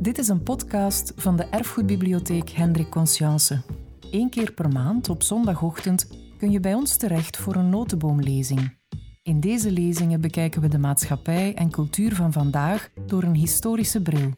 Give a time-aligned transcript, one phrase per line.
[0.00, 3.62] Dit is een podcast van de Erfgoedbibliotheek Hendrik Conscience.
[4.10, 8.78] Eén keer per maand op zondagochtend kun je bij ons terecht voor een notenboomlezing.
[9.22, 14.34] In deze lezingen bekijken we de maatschappij en cultuur van vandaag door een historische bril.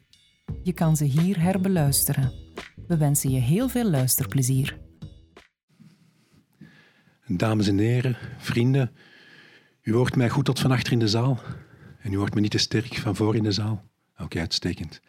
[0.63, 2.31] Je kan ze hier herbeluisteren.
[2.87, 4.79] We wensen je heel veel luisterplezier.
[7.27, 8.91] Dames en heren, vrienden,
[9.81, 11.39] u hoort mij goed tot van achter in de zaal
[11.99, 13.83] en u hoort me niet te sterk van voor in de zaal.
[14.17, 15.01] Oké, uitstekend.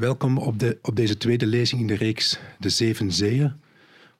[0.00, 3.60] Welkom op, de, op deze tweede lezing in de reeks De Zeven Zeeën.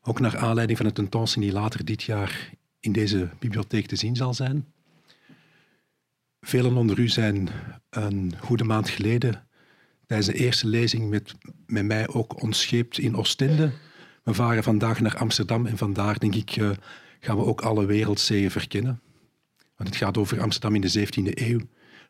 [0.03, 4.17] Ook naar aanleiding van de tentoonstelling die later dit jaar in deze bibliotheek te zien
[4.17, 4.73] zal zijn.
[6.41, 7.49] Velen onder u zijn
[7.91, 9.49] een goede maand geleden
[10.07, 11.35] tijdens de eerste lezing met,
[11.67, 13.73] met mij ook ontscheept in Oostende.
[14.23, 16.71] We varen vandaag naar Amsterdam en vandaar, denk ik, uh,
[17.21, 19.01] gaan we ook alle wereldzeeën verkennen.
[19.77, 21.61] Want het gaat over Amsterdam in de 17e eeuw,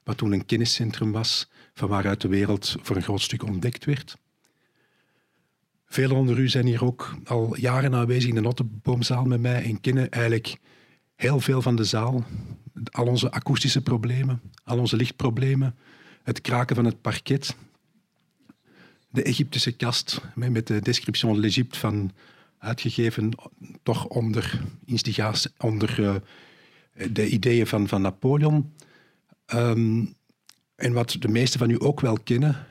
[0.05, 4.17] wat toen een kenniscentrum was van waaruit de wereld voor een groot stuk ontdekt werd.
[5.87, 9.80] Velen onder u zijn hier ook al jaren aanwezig in de Notteboomzaal met mij en
[9.80, 10.57] kennen eigenlijk
[11.16, 12.24] heel veel van de zaal.
[12.91, 15.77] Al onze akoestische problemen, al onze lichtproblemen,
[16.23, 17.57] het kraken van het parket,
[19.09, 22.13] de Egyptische kast met de description de l'Egypte van
[22.59, 23.30] uitgegeven
[23.83, 24.63] toch onder,
[25.59, 26.15] onder uh,
[27.11, 28.73] de ideeën van, van Napoleon.
[29.54, 30.15] Um,
[30.74, 32.66] en wat de meesten van u ook wel kennen,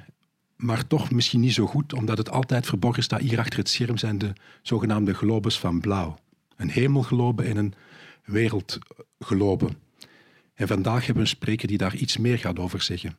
[0.55, 3.97] maar toch misschien niet zo goed, omdat het altijd verborgen staat hier achter het scherm,
[3.97, 6.19] zijn de zogenaamde globes van blauw.
[6.55, 7.73] Een hemelglobe en een
[8.25, 9.69] wereldglobe.
[10.53, 13.17] En vandaag hebben we een spreker die daar iets meer gaat over zeggen.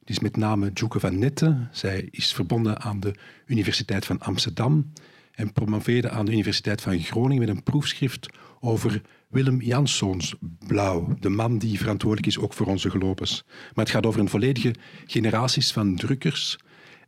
[0.00, 1.68] Het is met name Djoeke van Nette.
[1.72, 3.14] Zij is verbonden aan de
[3.46, 4.92] Universiteit van Amsterdam
[5.34, 8.28] en promoveerde aan de Universiteit van Groningen met een proefschrift
[8.60, 10.34] over Willem Janssons
[10.66, 13.44] Blauw, de man die verantwoordelijk is ook voor onze globes.
[13.46, 14.74] Maar het gaat over een volledige
[15.06, 16.58] generaties van drukkers.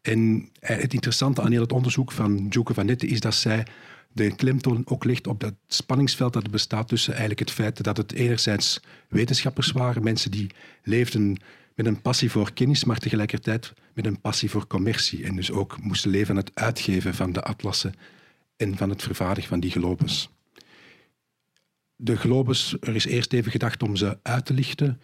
[0.03, 3.67] En eh, het interessante aan heel het onderzoek van Djoeke van Nette is dat zij
[4.13, 7.97] de klemtoon ook legt op dat spanningsveld dat er bestaat tussen eigenlijk het feit dat
[7.97, 10.51] het enerzijds wetenschappers waren, mensen die
[10.83, 11.36] leefden
[11.75, 15.25] met een passie voor kennis, maar tegelijkertijd met een passie voor commercie.
[15.25, 17.95] En dus ook moesten leven aan het uitgeven van de atlassen
[18.57, 20.30] en van het vervaardigen van die globes.
[22.02, 25.00] De globes, er is eerst even gedacht om ze uit te lichten.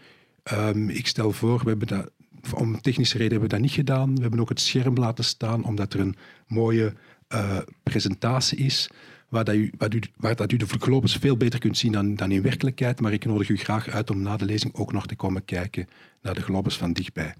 [0.52, 2.10] Um, ik stel voor, we hebben dat,
[2.54, 4.14] om technische reden hebben we dat niet gedaan.
[4.14, 6.94] We hebben ook het scherm laten staan, omdat er een mooie
[7.28, 8.90] uh, presentatie is,
[9.28, 10.00] waar, dat u, u,
[10.34, 13.00] dat u de globes veel beter kunt zien dan, dan in werkelijkheid.
[13.00, 15.88] Maar ik nodig u graag uit om na de lezing ook nog te komen kijken
[16.22, 17.34] naar de globes van dichtbij.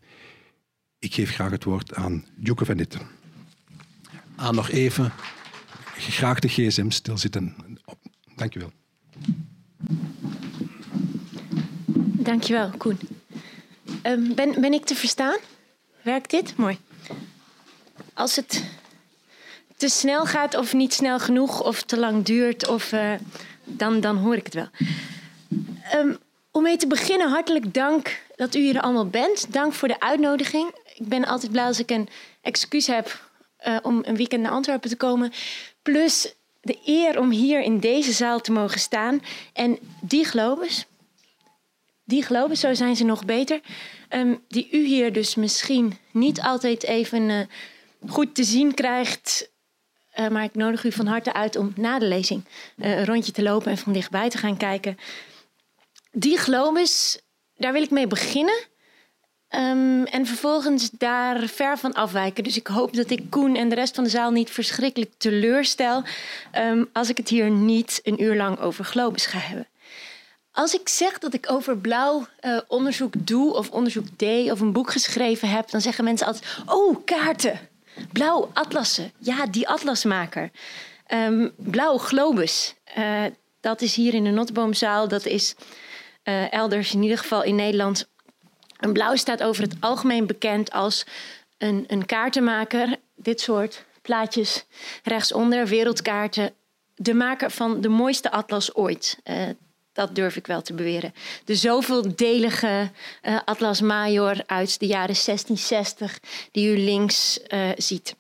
[0.99, 3.01] Ik geef graag het woord aan Joeke van Ditten.
[4.37, 5.13] Aan nog even
[5.97, 7.55] graag de gsm stilzitten.
[8.37, 8.73] Dank u wel.
[12.27, 12.99] Dankjewel, Koen.
[14.03, 15.37] Um, ben, ben ik te verstaan?
[16.03, 16.57] Werkt dit?
[16.57, 16.79] Mooi.
[18.15, 18.65] Als het
[19.77, 23.13] te snel gaat of niet snel genoeg of te lang duurt, of, uh,
[23.65, 24.69] dan, dan hoor ik het wel.
[25.95, 26.19] Um,
[26.51, 29.53] om mee te beginnen, hartelijk dank dat u hier allemaal bent.
[29.53, 30.75] Dank voor de uitnodiging.
[30.95, 32.09] Ik ben altijd blij als ik een
[32.41, 33.21] excuus heb
[33.67, 35.33] uh, om een weekend naar Antwerpen te komen.
[35.83, 36.35] Plus
[36.67, 39.23] de eer om hier in deze zaal te mogen staan.
[39.53, 40.87] En die globes,
[42.05, 43.61] die globes, zo zijn ze nog beter,
[44.11, 47.41] um, die u hier dus misschien niet altijd even uh,
[48.07, 49.51] goed te zien krijgt.
[50.19, 52.45] Uh, maar ik nodig u van harte uit om na de lezing
[52.77, 54.99] uh, een rondje te lopen en van dichtbij te gaan kijken.
[56.13, 57.21] Die globes,
[57.57, 58.67] daar wil ik mee beginnen.
[59.57, 62.45] Um, en vervolgens daar ver van afwijken.
[62.45, 66.03] Dus ik hoop dat ik Koen en de rest van de zaal niet verschrikkelijk teleurstel.
[66.59, 69.67] Um, als ik het hier niet een uur lang over globes ga hebben.
[70.53, 74.73] Als ik zeg dat ik over blauw uh, onderzoek doe of onderzoek deed of een
[74.73, 77.61] boek geschreven heb, dan zeggen mensen altijd: Oh, kaarten.
[78.13, 79.13] Blauw atlassen.
[79.19, 80.51] Ja, die atlasmaker.
[81.09, 82.75] Um, blauw globus.
[82.99, 83.25] Uh,
[83.61, 85.09] dat is hier in de Notteboomzaal.
[85.09, 85.55] Dat is
[86.25, 88.09] uh, elders, in ieder geval in Nederland,
[88.81, 91.07] een blauw staat over het algemeen bekend als
[91.59, 92.97] een, een kaartenmaker.
[93.15, 94.65] Dit soort plaatjes
[95.03, 96.55] rechtsonder, wereldkaarten.
[96.95, 99.19] De maker van de mooiste atlas ooit.
[99.25, 99.49] Uh,
[99.93, 101.15] dat durf ik wel te beweren.
[101.45, 102.91] De zoveeldelige
[103.23, 108.17] uh, Atlas Major uit de jaren 1660, die u links uh, ziet.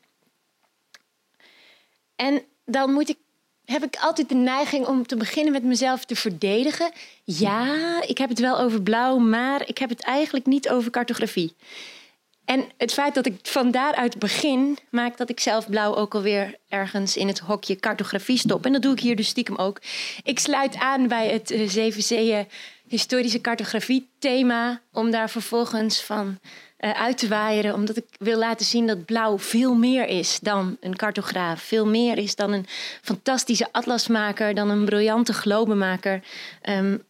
[2.16, 3.18] En dan moet ik
[3.66, 6.90] heb ik altijd de neiging om te beginnen met mezelf te verdedigen.
[7.24, 11.54] Ja, ik heb het wel over blauw, maar ik heb het eigenlijk niet over cartografie.
[12.44, 16.54] En het feit dat ik van daaruit begin, maakt dat ik zelf blauw ook alweer
[16.68, 18.64] ergens in het hokje cartografie stop.
[18.64, 19.80] En dat doe ik hier dus stiekem ook.
[20.22, 22.46] Ik sluit aan bij het uh, Zeven Zeeën
[22.88, 26.38] historische cartografie thema, om daar vervolgens van
[26.78, 30.76] uh, uit te waaieren, omdat ik wil laten zien dat blauw veel meer is dan
[30.80, 32.66] een cartograaf, veel meer is dan een
[33.02, 36.22] fantastische atlasmaker, dan een briljante globemaker,
[36.62, 37.04] um,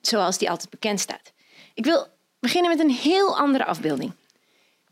[0.00, 1.32] zoals die altijd bekend staat.
[1.74, 2.06] Ik wil
[2.40, 4.12] beginnen met een heel andere afbeelding.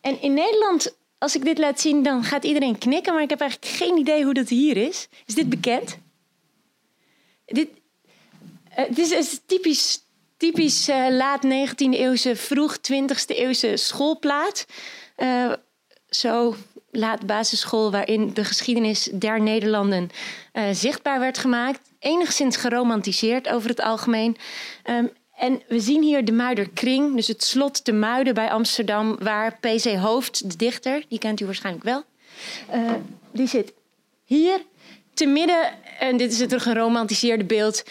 [0.01, 3.41] En in Nederland, als ik dit laat zien, dan gaat iedereen knikken, maar ik heb
[3.41, 5.09] eigenlijk geen idee hoe dat hier is.
[5.27, 5.99] Is dit bekend?
[7.47, 7.69] Dit,
[8.91, 10.03] dit is typisch
[10.41, 14.67] typisch uh, laat 19e eeuwse, vroeg 20e eeuwse schoolplaat.
[15.17, 15.53] Uh,
[16.09, 16.57] zo
[16.91, 20.11] laat basisschool waarin de geschiedenis der Nederlanden
[20.53, 21.81] uh, zichtbaar werd gemaakt.
[21.99, 24.37] Enigszins geromantiseerd over het algemeen.
[24.91, 29.59] Um, en we zien hier de Muiderkring, dus het slot te Muiden bij Amsterdam, waar
[29.61, 29.97] P.C.
[29.97, 32.05] Hoofd, de dichter, die kent u waarschijnlijk wel,
[33.33, 33.73] die zit
[34.25, 34.63] hier
[35.15, 37.85] te midden, en dit is het geromantiseerde beeld,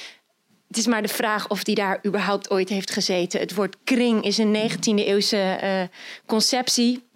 [0.70, 3.40] het is maar de vraag of die daar überhaupt ooit heeft gezeten.
[3.40, 5.82] Het woord kring is een 19e-eeuwse uh,
[6.26, 7.08] conceptie.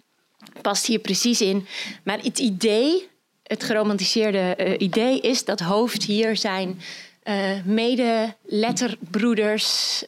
[0.62, 1.66] Past hier precies in.
[2.04, 3.08] Maar het idee,
[3.42, 6.80] het geromantiseerde uh, idee, is dat hoofd hier zijn
[7.24, 10.04] uh, mede-letterbroeders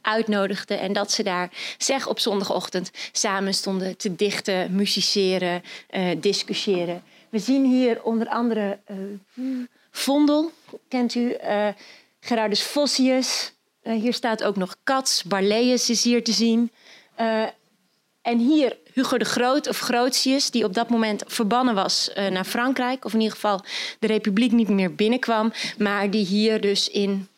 [0.00, 0.74] uitnodigde.
[0.74, 5.62] En dat ze daar, zeg op zondagochtend, samen stonden te dichten, musiceren,
[6.18, 7.02] discussiëren.
[7.28, 8.78] We zien hier onder andere
[9.90, 10.50] Vondel,
[10.88, 11.36] kent u?
[12.26, 13.52] Gerardus Vossius.
[13.82, 15.22] Uh, hier staat ook nog Cats.
[15.24, 16.70] Barleus is hier te zien.
[17.20, 17.42] Uh,
[18.22, 22.44] en hier Hugo de Groot of Grotius, die op dat moment verbannen was uh, naar
[22.44, 23.04] Frankrijk.
[23.04, 23.64] Of in ieder geval
[23.98, 25.52] de republiek niet meer binnenkwam.
[25.78, 27.28] Maar die hier dus in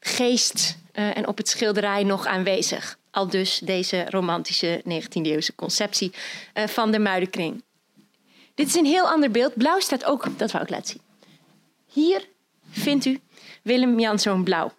[0.00, 2.98] geest en op het schilderij nog aanwezig.
[3.10, 6.12] Al dus deze romantische 19e-eeuwse conceptie
[6.54, 7.62] van de Muidenkring.
[8.54, 9.54] Dit is een heel ander beeld.
[9.54, 11.00] Blauw staat ook, dat wou ik laten zien.
[11.92, 12.28] Hier
[12.70, 13.20] vindt u
[13.64, 14.72] Willem Janszoon Blauw.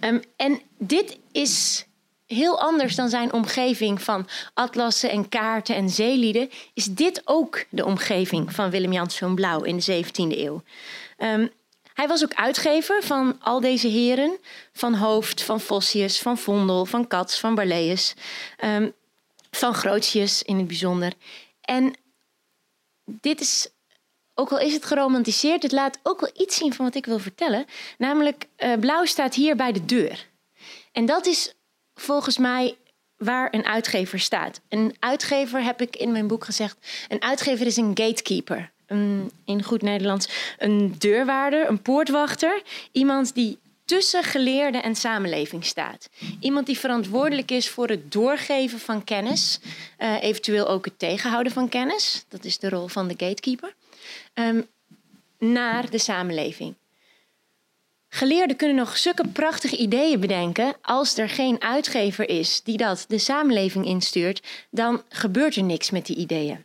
[0.00, 1.86] Um, en dit is
[2.26, 7.84] heel anders dan zijn omgeving van atlassen en kaarten en zeelieden, is dit ook de
[7.84, 10.62] omgeving van Willem Janszoon Blauw in de 17e eeuw.
[11.18, 11.50] Um,
[11.94, 14.38] hij was ook uitgever van al deze heren,
[14.72, 18.14] van Hoofd, van Vossius, van Vondel, van Cats, van Barleus,
[18.64, 18.92] um,
[19.50, 21.12] van Grootjes in het bijzonder.
[21.60, 21.94] En
[23.04, 23.68] dit is
[24.34, 27.18] ook al is het geromantiseerd, het laat ook wel iets zien van wat ik wil
[27.18, 27.64] vertellen.
[27.98, 30.28] Namelijk, uh, blauw staat hier bij de deur.
[30.92, 31.54] En dat is
[31.94, 32.76] volgens mij
[33.16, 34.60] waar een uitgever staat.
[34.68, 36.76] Een uitgever, heb ik in mijn boek gezegd,
[37.08, 38.72] een uitgever is een gatekeeper.
[38.86, 42.62] Een, in goed Nederlands een deurwaarder, een poortwachter.
[42.92, 46.08] Iemand die tussen geleerde en samenleving staat.
[46.40, 49.60] Iemand die verantwoordelijk is voor het doorgeven van kennis,
[49.98, 52.24] uh, eventueel ook het tegenhouden van kennis.
[52.28, 53.74] Dat is de rol van de gatekeeper
[54.34, 54.66] um,
[55.38, 56.74] naar de samenleving.
[58.08, 60.74] Geleerden kunnen nog zulke prachtige ideeën bedenken.
[60.82, 66.06] Als er geen uitgever is die dat de samenleving instuurt, dan gebeurt er niks met
[66.06, 66.64] die ideeën.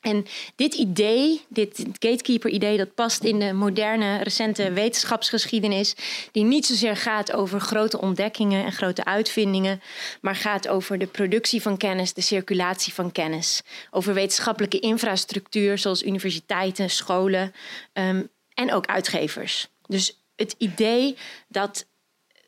[0.00, 0.26] En
[0.56, 5.94] dit idee, dit gatekeeper-idee, dat past in de moderne, recente wetenschapsgeschiedenis,
[6.32, 9.82] die niet zozeer gaat over grote ontdekkingen en grote uitvindingen,
[10.20, 16.02] maar gaat over de productie van kennis, de circulatie van kennis, over wetenschappelijke infrastructuur zoals
[16.02, 17.54] universiteiten, scholen
[17.92, 19.68] um, en ook uitgevers.
[19.86, 21.16] Dus het idee
[21.48, 21.86] dat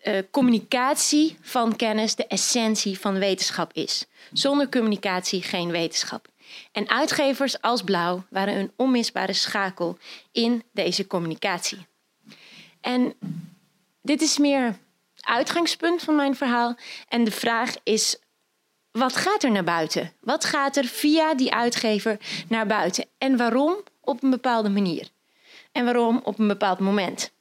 [0.05, 4.07] uh, communicatie van kennis de essentie van wetenschap is.
[4.33, 6.32] Zonder communicatie geen wetenschap.
[6.73, 9.99] En uitgevers als Blauw waren een onmisbare schakel
[10.33, 11.87] in deze communicatie.
[12.81, 13.15] En
[14.03, 14.79] dit is meer
[15.21, 16.77] uitgangspunt van mijn verhaal.
[17.09, 18.19] En de vraag is:
[18.91, 20.13] wat gaat er naar buiten?
[20.21, 22.19] Wat gaat er via die uitgever
[22.49, 23.05] naar buiten?
[23.19, 25.09] En waarom op een bepaalde manier?
[25.73, 27.33] En waarom op een bepaald moment?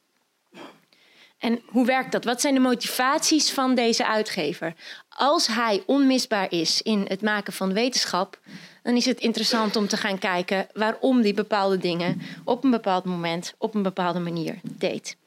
[1.38, 2.24] En hoe werkt dat?
[2.24, 4.74] Wat zijn de motivaties van deze uitgever?
[5.10, 8.40] Als hij onmisbaar is in het maken van wetenschap,
[8.84, 13.06] dan is het interessant om te gaan kijken waarom die bepaalde dingen op een bepaald
[13.06, 15.18] moment op een bepaalde manier deed.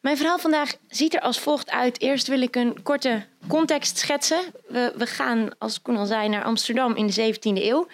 [0.00, 2.00] Mijn verhaal vandaag ziet er als volgt uit.
[2.00, 4.40] Eerst wil ik een korte context schetsen.
[4.68, 7.86] We, gaan, als Koen al zei, naar Amsterdam in de 17e eeuw.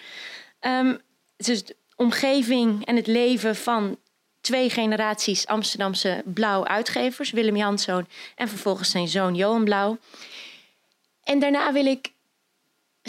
[0.61, 0.99] Um,
[1.37, 3.97] is de omgeving en het leven van
[4.41, 9.97] twee generaties Amsterdamse blauw uitgevers, Willem Janszoon en vervolgens zijn zoon Johan Blauw.
[11.23, 12.11] En daarna wil ik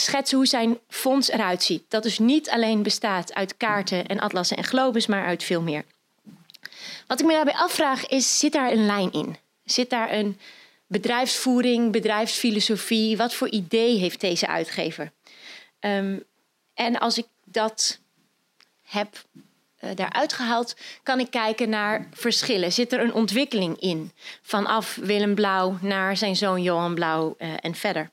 [0.00, 1.82] schetsen hoe zijn fonds eruit ziet.
[1.88, 5.84] Dat dus niet alleen bestaat uit kaarten en atlassen en globes, maar uit veel meer.
[7.06, 9.36] Wat ik me daarbij afvraag is, zit daar een lijn in?
[9.64, 10.38] Zit daar een
[10.86, 13.16] bedrijfsvoering, bedrijfsfilosofie.
[13.16, 15.12] Wat voor idee heeft deze uitgever?
[15.80, 16.24] Um,
[16.74, 17.98] en als ik dat
[18.82, 19.24] heb
[19.80, 22.72] uh, daaruit gehaald, kan ik kijken naar verschillen.
[22.72, 24.12] Zit er een ontwikkeling in?
[24.42, 28.10] Vanaf Willem Blauw naar zijn zoon Johan Blauw uh, en verder.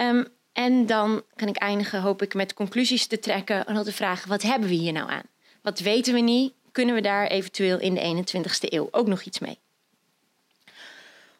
[0.00, 0.26] Um,
[0.58, 4.42] en dan kan ik eindigen, hoop ik, met conclusies te trekken en te vragen: wat
[4.42, 5.22] hebben we hier nou aan?
[5.62, 6.52] Wat weten we niet?
[6.72, 9.58] Kunnen we daar eventueel in de 21ste eeuw ook nog iets mee?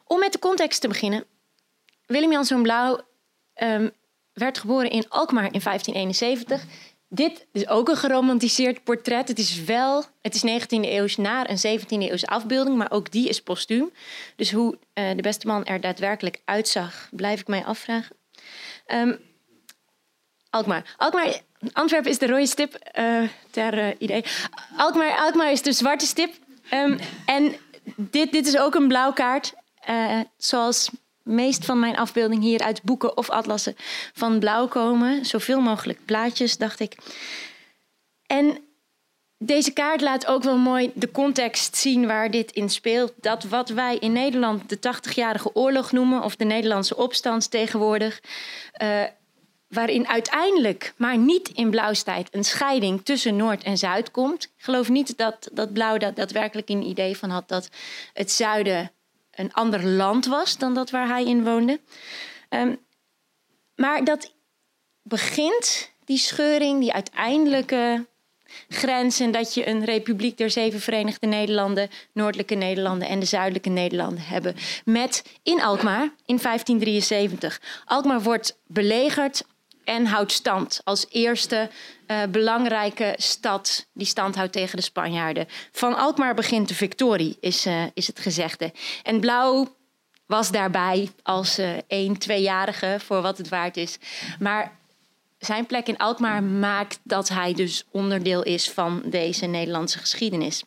[0.03, 1.25] Om met de context te beginnen.
[2.05, 3.01] Willem Janszoon Blauw
[3.55, 3.91] um,
[4.33, 6.63] werd geboren in Alkmaar in 1571.
[7.07, 9.27] Dit is ook een geromantiseerd portret.
[9.27, 13.29] Het is wel, het is 19e eeuws naar een 17e eeuwse afbeelding, maar ook die
[13.29, 13.91] is postuum.
[14.35, 18.18] Dus hoe uh, de beste man er daadwerkelijk uitzag, blijf ik mij afvragen.
[18.93, 19.19] Um,
[20.49, 20.95] Alkmaar.
[20.97, 21.41] Alkmaar.
[21.73, 24.25] Antwerpen is de rode stip uh, ter uh, idee.
[24.77, 26.33] Alkmaar, Alkmaar is de zwarte stip.
[26.73, 27.55] Um, en
[27.95, 29.53] dit, dit is ook een blauw kaart.
[29.89, 30.89] Uh, zoals
[31.23, 33.75] meest van mijn afbeelding hier uit boeken of atlassen
[34.13, 35.25] van blauw komen.
[35.25, 36.97] Zoveel mogelijk plaatjes, dacht ik.
[38.25, 38.68] En
[39.41, 43.13] deze kaart laat ook wel mooi de context zien waar dit in speelt.
[43.15, 48.21] Dat wat wij in Nederland de 80-jarige oorlog noemen, of de Nederlandse opstand tegenwoordig,
[48.81, 49.03] uh,
[49.67, 54.43] waarin uiteindelijk, maar niet in Blauwstijd, een scheiding tussen Noord en Zuid komt.
[54.43, 57.69] Ik geloof niet dat, dat Blauw dat daadwerkelijk een idee van had dat
[58.13, 58.91] het zuiden
[59.31, 61.79] een ander land was dan dat waar hij in woonde.
[62.49, 62.79] Um,
[63.75, 64.33] maar dat
[65.01, 68.07] begint, die scheuring, die uiteindelijke
[68.69, 69.19] grens...
[69.19, 71.89] en dat je een republiek der zeven Verenigde Nederlanden...
[72.13, 74.55] Noordelijke Nederlanden en de Zuidelijke Nederlanden hebben...
[74.85, 77.61] met in Alkmaar in 1573.
[77.85, 79.43] Alkmaar wordt belegerd
[79.83, 81.69] en houdt stand als eerste
[82.07, 85.47] uh, belangrijke stad die stand houdt tegen de Spanjaarden.
[85.71, 88.71] Van Alkmaar begint de victorie, is, uh, is het gezegde.
[89.03, 89.75] En Blauw
[90.25, 93.97] was daarbij als uh, een, tweejarige, voor wat het waard is.
[94.39, 94.78] Maar
[95.39, 100.63] zijn plek in Alkmaar maakt dat hij dus onderdeel is van deze Nederlandse geschiedenis.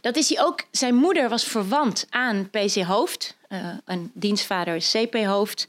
[0.00, 0.64] Dat is hij ook.
[0.70, 3.36] Zijn moeder was verwant aan PC Hoofd,
[3.84, 5.68] een dienstvader CP Hoofd.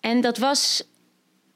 [0.00, 0.82] En dat was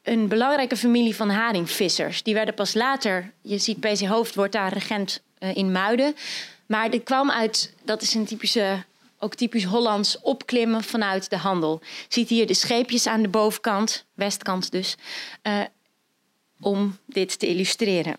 [0.08, 2.22] een belangrijke familie van haringvissers.
[2.22, 6.16] Die werden pas later, je ziet PC Hoofd wordt daar regent uh, in Muiden.
[6.66, 8.84] Maar dit kwam uit, dat is een typische,
[9.18, 11.80] ook typisch Hollands opklimmen vanuit de handel.
[12.08, 14.96] Ziet hier de scheepjes aan de bovenkant, westkant dus,
[15.42, 15.60] uh,
[16.60, 18.16] om dit te illustreren.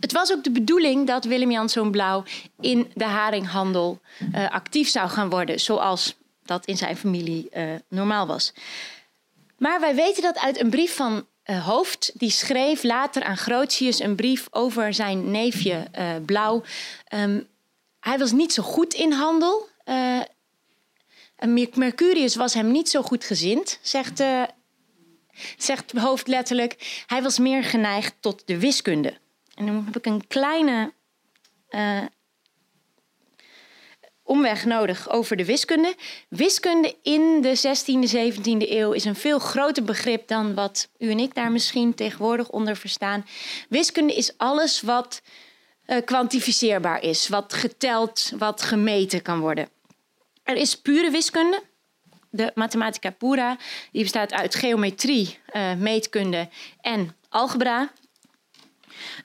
[0.00, 2.24] Het was ook de bedoeling dat Willem Janszoon Blauw
[2.60, 4.00] in de haringhandel
[4.34, 7.50] uh, actief zou gaan worden, zoals dat in zijn familie
[7.88, 8.52] normaal was.
[9.58, 12.12] Maar wij weten dat uit een brief van uh, Hoofd.
[12.14, 15.86] Die schreef later aan Grotius een brief over zijn neefje
[16.24, 16.62] Blauw.
[17.14, 17.48] Um,
[18.00, 19.68] hij was niet zo goed in handel.
[19.90, 20.20] Uh,
[21.74, 24.22] Mercurius was hem niet zo goed gezind, zegt,
[25.56, 27.02] zegt Hoofd letterlijk.
[27.06, 29.18] Hij was meer geneigd tot de wiskunde.
[29.54, 30.92] En dan heb ik een kleine
[34.30, 35.94] omweg nodig over de wiskunde.
[36.28, 41.18] Wiskunde in de 16e, 17e eeuw is een veel groter begrip dan wat u en
[41.18, 43.26] ik daar misschien tegenwoordig onder verstaan.
[43.68, 45.22] Wiskunde is alles wat
[45.86, 49.68] uh, kwantificeerbaar is, wat geteld, wat gemeten kan worden.
[50.50, 51.62] Er is pure wiskunde,
[52.30, 53.56] de mathematica pura,
[53.92, 56.48] die bestaat uit geometrie, uh, meetkunde
[56.80, 57.92] en algebra.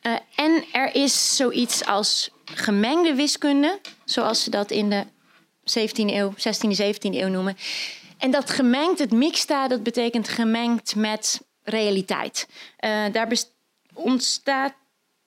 [0.02, 5.06] Uh, en er is zoiets als gemengde wiskunde, zoals ze dat in de
[5.80, 7.58] 17e eeuw, 16e, 17e eeuw noemen.
[8.18, 12.48] En dat gemengd, het mixta, dat betekent gemengd met realiteit.
[12.80, 13.32] Uh, daar
[13.94, 14.74] ontstaat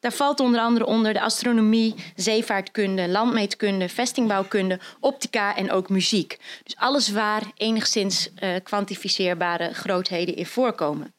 [0.00, 6.38] daar valt onder andere onder de astronomie, zeevaartkunde, landmeetkunde, vestingbouwkunde, optica en ook muziek.
[6.62, 11.14] Dus alles waar enigszins uh, kwantificeerbare grootheden in voorkomen.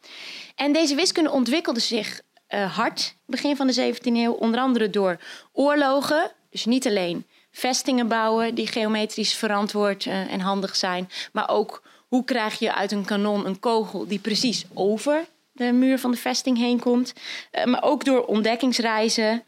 [0.55, 5.17] En deze wiskunde ontwikkelde zich uh, hard begin van de 17e eeuw, onder andere door
[5.53, 6.31] oorlogen.
[6.49, 12.23] Dus niet alleen vestingen bouwen die geometrisch verantwoord uh, en handig zijn, maar ook hoe
[12.23, 15.25] krijg je uit een kanon een kogel die precies over
[15.59, 17.13] de muur van de vesting heen komt.
[17.51, 19.43] Uh, maar ook door ontdekkingsreizen.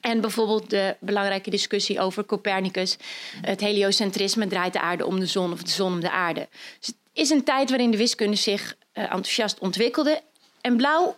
[0.00, 2.96] En bijvoorbeeld de belangrijke discussie over Copernicus.
[3.40, 6.48] Het heliocentrisme draait de aarde om de zon of de zon om de aarde.
[6.78, 10.22] Dus het is een tijd waarin de wiskunde zich uh, enthousiast ontwikkelde.
[10.60, 11.16] En Blauw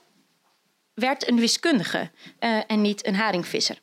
[0.94, 3.78] werd een wiskundige uh, en niet een haringvisser.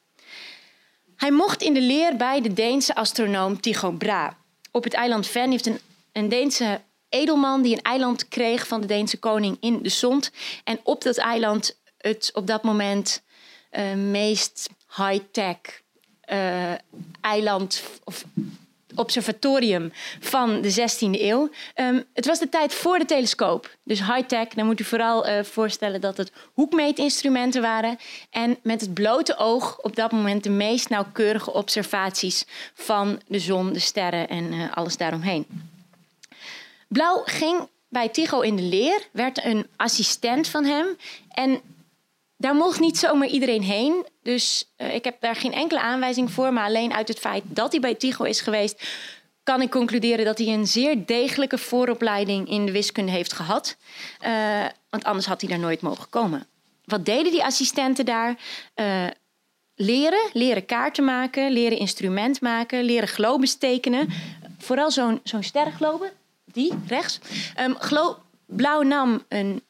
[1.15, 4.33] Hij mocht in de leer bij de Deense astronoom Tycho Brahe.
[4.71, 5.79] Op het eiland Ven heeft een,
[6.11, 6.81] een Deense
[7.15, 10.31] edelman die een eiland kreeg van de Deense koning in de Zond.
[10.63, 13.23] En op dat eiland het op dat moment
[13.71, 15.57] uh, meest high-tech
[16.31, 16.71] uh,
[17.21, 18.25] eiland of
[18.95, 21.49] observatorium van de 16e eeuw.
[21.73, 23.75] Ehm, het was de tijd voor de telescoop.
[23.83, 24.47] Dus high-tech.
[24.47, 27.97] Dan moet u vooral uh, voorstellen dat het hoekmeetinstrumenten waren.
[28.29, 33.73] En met het blote oog op dat moment de meest nauwkeurige observaties van de zon,
[33.73, 35.73] de sterren en alles daaromheen.
[36.95, 40.97] Blauw ging bij Tycho in de leer, werd een assistent van hem.
[41.29, 41.61] En
[42.37, 44.05] daar mocht niet zomaar iedereen heen.
[44.23, 46.53] Dus uh, ik heb daar geen enkele aanwijzing voor.
[46.53, 48.87] Maar alleen uit het feit dat hij bij Tycho is geweest,
[49.43, 53.77] kan ik concluderen dat hij een zeer degelijke vooropleiding in de wiskunde heeft gehad.
[54.25, 56.47] Uh, want anders had hij daar nooit mogen komen.
[56.85, 58.37] Wat deden die assistenten daar?
[58.75, 59.07] Uh,
[59.75, 64.09] leren, leren kaarten maken, leren instrument maken, leren globes tekenen.
[64.57, 66.11] Vooral zo'n zo'n sterrenglobe,
[66.55, 67.19] die rechts.
[67.59, 67.77] Um,
[68.45, 69.63] Blauw nam een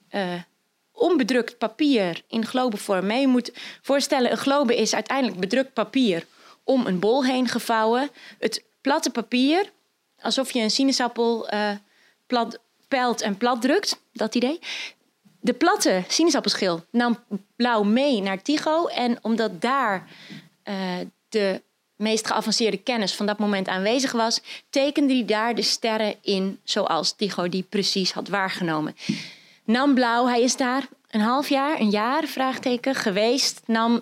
[0.92, 3.20] onbedrukt papier in globevorm mee.
[3.20, 3.52] Je moet
[3.82, 6.26] voorstellen, een globe is uiteindelijk bedrukt papier
[6.64, 8.10] om een bol heen gevouwen.
[8.40, 9.72] Het platte papier,
[10.20, 11.72] alsof je een sinaasappel uh,
[12.28, 14.60] plat, pelt en plat drukt, dat idee.
[15.40, 17.18] De platte sinaasappelschil nam
[17.56, 18.88] Blauw mee naar Tycho.
[18.88, 20.08] En omdat daar
[20.64, 20.76] uh,
[21.30, 21.62] de
[21.96, 27.16] meest geavanceerde kennis van dat moment aanwezig was, tekende hij daar de sterren in zoals
[27.16, 28.96] Tycho die precies had waargenomen.
[29.64, 33.62] Nam Blauw, hij is daar een half jaar, een jaar, vraagteken, geweest.
[33.66, 34.02] Nam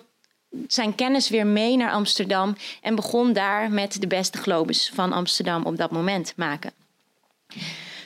[0.68, 5.64] zijn kennis weer mee naar Amsterdam en begon daar met de beste globes van Amsterdam
[5.64, 6.72] op dat moment maken.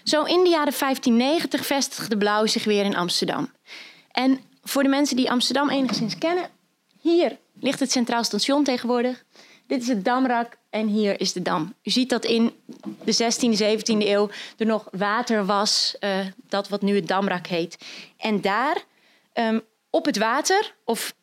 [0.04, 3.52] Zo in de jaren 1590 vestigde Blauw zich weer in Amsterdam.
[4.11, 6.50] En voor de mensen die Amsterdam enigszins kennen,
[7.00, 9.25] hier ligt het Centraal Station tegenwoordig.
[9.68, 11.75] Dit is het Damrak en hier is de Dam.
[11.82, 12.52] U ziet dat in
[13.04, 17.78] de 16e, 17e eeuw er nog water was, uh, dat wat nu het Damrak heet.
[18.16, 18.76] En daar
[19.34, 19.60] um,
[19.90, 21.14] op het water, of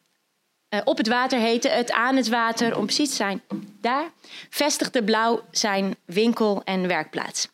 [0.70, 3.42] uh, op het water heette het, aan het water, om precies te zijn,
[3.82, 4.12] daar
[4.50, 7.48] vestigde Blauw zijn winkel en werkplaats.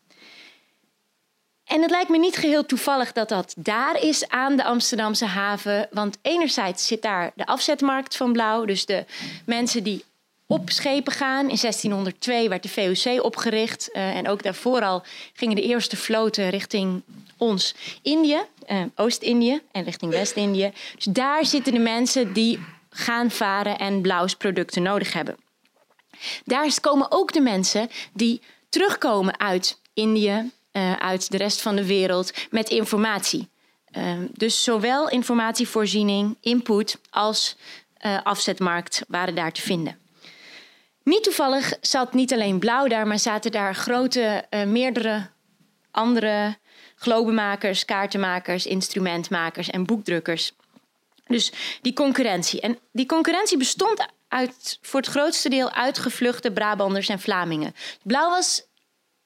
[1.64, 5.88] En het lijkt me niet geheel toevallig dat dat daar is aan de Amsterdamse haven.
[5.92, 8.66] Want enerzijds zit daar de afzetmarkt van Blauw.
[8.66, 9.06] Dus de
[9.46, 10.04] mensen die
[10.52, 11.50] op schepen gaan.
[11.50, 13.90] In 1602 werd de VOC opgericht.
[13.94, 15.04] Uh, en ook daarvoor al
[15.34, 17.02] gingen de eerste vloten richting
[17.38, 18.40] ons Indië,
[18.72, 20.72] uh, Oost-Indië en richting West-Indië.
[20.96, 25.38] Dus daar zitten de mensen die gaan varen en blauwsproducten nodig hebben.
[26.46, 31.86] Daar komen ook de mensen die terugkomen uit Indië, uh, uit de rest van de
[31.86, 33.50] wereld met informatie.
[33.98, 37.56] Uh, dus zowel informatievoorziening, input als
[38.24, 40.01] afzetmarkt waren daar te vinden.
[41.04, 45.30] Niet toevallig zat niet alleen Blauw daar, maar zaten daar grote, uh, meerdere
[45.92, 46.58] andere
[46.96, 50.54] globemakers, kaartenmakers, instrumentmakers en boekdrukkers.
[51.28, 52.62] Dus die concurrentie.
[52.62, 57.76] En die concurrentie bestond uit, voor het grootste deel uit gevluchte Brabanders en Vlamingen.
[58.04, 58.64] Blauw was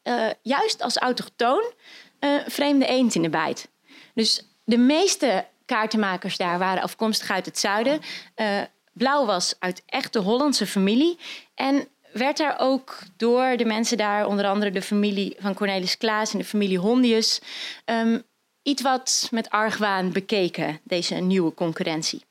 [0.04, 1.74] uh, juist als autochtoon
[2.20, 3.68] uh, vreemde eend in de bijt.
[4.14, 8.02] Dus de meeste kaartenmakers daar waren afkomstig uit het zuiden.
[8.36, 8.62] Uh,
[8.94, 11.18] Blauw was uit echte Hollandse familie.
[11.56, 16.32] En werd daar ook door de mensen daar, onder andere de familie van Cornelis Klaas
[16.34, 17.42] en de familie Hondius,
[17.86, 18.24] um,
[18.64, 22.24] iets wat met argwaan bekeken, deze nieuwe concurrentie.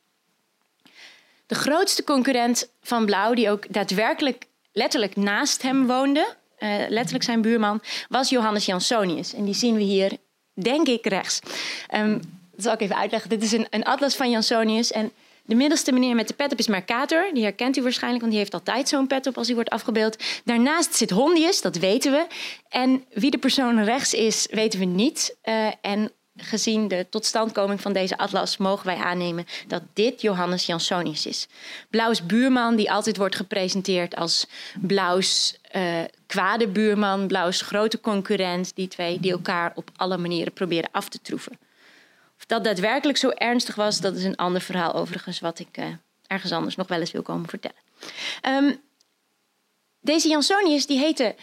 [1.47, 7.43] De grootste concurrent van Blauw, die ook daadwerkelijk letterlijk naast hem woonde, uh, letterlijk zijn
[7.43, 9.35] buurman, was Johannes Jansonius.
[9.35, 10.17] En die zien we hier,
[10.53, 11.41] denk ik, rechts.
[12.55, 13.31] Dat zal ik even uitleggen.
[13.31, 14.93] Dit is een, atlas van Jansonius.
[14.93, 15.13] En
[15.47, 17.31] de middelste meneer met de pet op is Mercator.
[17.33, 20.23] Die herkent u waarschijnlijk, want die heeft altijd zo'n pet op als hij wordt afgebeeld.
[20.45, 22.27] Daarnaast zit Hondius, dat weten we.
[22.69, 25.37] En wie de persoon rechts is, weten we niet.
[25.45, 31.27] Uh, en gezien de totstandkoming van deze atlas mogen wij aannemen dat dit Johannes Jansonius
[31.27, 31.47] is.
[31.91, 34.47] Blauws buurman, die altijd wordt gepresenteerd als
[34.81, 38.75] Blauws uh, kwade buurman, Blauws grote concurrent.
[38.75, 41.59] Die twee die elkaar op alle manieren proberen af te troeven.
[42.47, 45.85] Dat daadwerkelijk zo ernstig was, dat is een ander verhaal overigens, wat ik uh,
[46.27, 47.79] ergens anders nog wel eens wil komen vertellen.
[48.49, 48.81] Um,
[50.01, 51.35] deze Jansonius die heette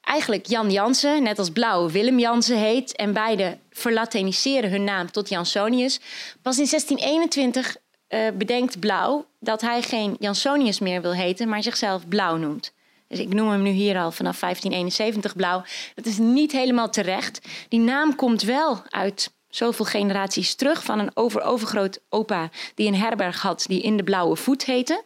[0.00, 2.96] eigenlijk Jan Jansen, net als Blauw Willem Jansen heet.
[2.96, 6.00] En beide verlatiniseren hun naam tot Jansonius.
[6.42, 7.76] Pas in 1621
[8.08, 12.72] uh, bedenkt Blauw dat hij geen Jansonius meer wil heten, maar zichzelf Blauw noemt.
[13.08, 15.62] Dus ik noem hem nu hier al vanaf 1571 Blauw.
[15.94, 17.48] Dat is niet helemaal terecht.
[17.68, 23.42] Die naam komt wel uit zoveel generaties terug van een over-overgroot opa die een herberg
[23.42, 25.04] had die in de Blauwe Voet heette.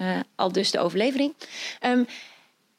[0.00, 1.34] Uh, al dus de overlevering.
[1.86, 2.06] Um,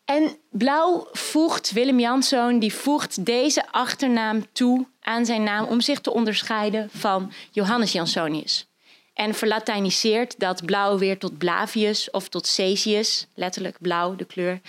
[0.05, 5.99] en Blauw voegt, Willem Janszoon, die voegt deze achternaam toe aan zijn naam om zich
[5.99, 8.67] te onderscheiden van Johannes Jansonius.
[9.13, 14.61] En verlatiniseert dat blauw weer tot Blavius of tot Cesius, letterlijk blauw, de kleur.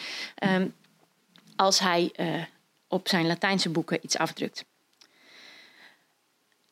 [0.45, 0.75] Um,
[1.57, 2.13] als hij
[2.89, 4.65] op zijn Latijnse boeken iets afdrukt.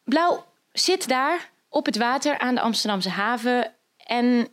[0.05, 4.49] Blauw zit daar op het water aan de Amsterdamse haven en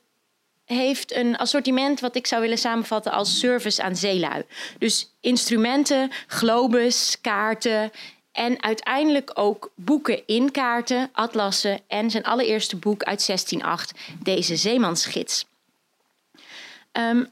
[0.66, 4.44] heeft een assortiment wat ik zou willen samenvatten als service aan zeelui.
[4.78, 7.92] Dus instrumenten, globes, kaarten
[8.32, 15.46] en uiteindelijk ook boeken in kaarten, atlassen en zijn allereerste boek uit 1608, deze zeemansgids.
[16.92, 17.30] Um,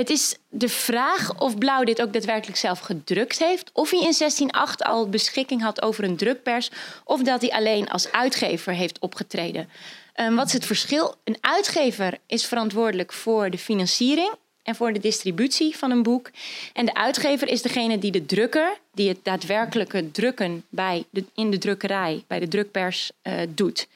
[0.00, 4.14] het is de vraag of Blauw dit ook daadwerkelijk zelf gedrukt heeft, of hij in
[4.18, 6.70] 1608 al beschikking had over een drukpers,
[7.04, 9.68] of dat hij alleen als uitgever heeft opgetreden.
[10.16, 11.14] Um, wat is het verschil?
[11.24, 16.30] Een uitgever is verantwoordelijk voor de financiering en voor de distributie van een boek.
[16.72, 21.50] En de uitgever is degene die de drukker, die het daadwerkelijke drukken bij de, in
[21.50, 23.88] de drukkerij, bij de drukpers, uh, doet.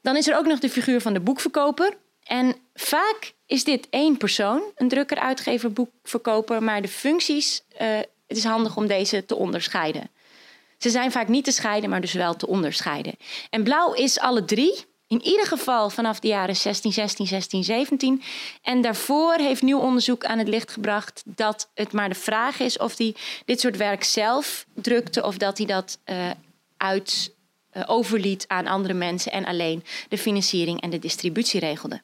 [0.00, 1.96] Dan is er ook nog de figuur van de boekverkoper.
[2.24, 7.78] En vaak is dit één persoon, een drukker, uitgever, boekverkoper, maar de functies, uh,
[8.26, 10.10] het is handig om deze te onderscheiden.
[10.78, 13.14] Ze zijn vaak niet te scheiden, maar dus wel te onderscheiden.
[13.50, 18.22] En blauw is alle drie, in ieder geval vanaf de jaren 1616, 1617.
[18.62, 22.78] En daarvoor heeft nieuw onderzoek aan het licht gebracht dat het maar de vraag is
[22.78, 26.30] of hij dit soort werk zelf drukte of dat hij dat uh,
[26.76, 27.34] uit
[27.72, 32.02] uh, overliet aan andere mensen en alleen de financiering en de distributie regelde.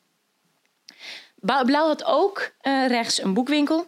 [1.44, 3.86] Blauw had ook uh, rechts een boekwinkel.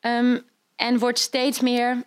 [0.00, 2.02] Um, en wordt steeds meer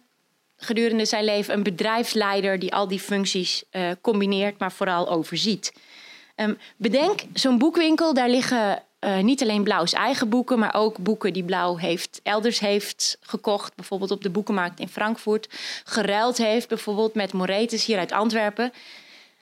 [0.57, 5.73] gedurende zijn leven een bedrijfsleider die al die functies uh, combineert, maar vooral overziet.
[6.35, 11.33] Um, bedenk, zo'n boekwinkel, daar liggen uh, niet alleen Blauws eigen boeken, maar ook boeken
[11.33, 13.75] die Blauw heeft, elders heeft gekocht.
[13.75, 15.49] Bijvoorbeeld op de boekenmarkt in Frankfurt.
[15.83, 18.73] Geruild heeft bijvoorbeeld met Moretus hier uit Antwerpen.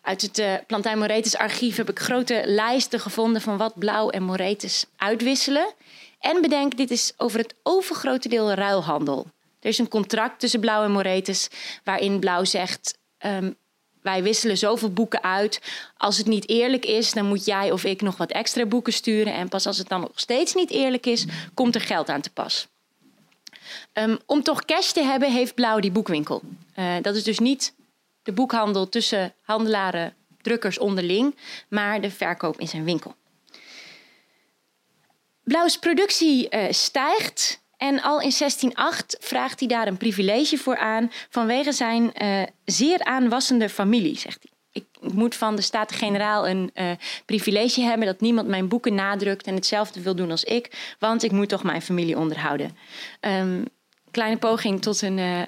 [0.06, 4.24] Uit het uh, Plantijn Moretus archief heb ik grote lijsten gevonden van wat Blauw en
[4.24, 5.74] Moretus uitwisselen.
[6.20, 9.28] En bedenk, dit is over het overgrote deel ruilhandel.
[9.60, 11.50] Er is een contract tussen Blauw en Moretus
[11.84, 12.98] waarin Blauw zegt...
[13.26, 13.56] Um,
[14.02, 15.62] wij wisselen zoveel boeken uit.
[15.98, 19.34] Als het niet eerlijk is, dan moet jij of ik nog wat extra boeken sturen.
[19.34, 22.30] En pas als het dan nog steeds niet eerlijk is, komt er geld aan te
[22.30, 22.68] pas.
[23.94, 26.42] Um, om toch cash te hebben, heeft Blauw die boekwinkel.
[26.76, 27.74] Uh, dat is dus niet
[28.26, 31.36] de boekhandel tussen handelaren, drukkers onderling,
[31.70, 33.16] maar de verkoop in zijn winkel.
[35.44, 41.12] Blauws productie uh, stijgt en al in 1608 vraagt hij daar een privilege voor aan
[41.30, 44.52] vanwege zijn uh, zeer aanwassende familie, zegt hij.
[44.72, 46.92] Ik moet van de Staten-Generaal een uh,
[47.26, 51.32] privilege hebben dat niemand mijn boeken nadrukt en hetzelfde wil doen als ik, want ik
[51.32, 52.78] moet toch mijn familie onderhouden.
[53.22, 53.66] Um,
[54.12, 55.48] kleine poging tot een,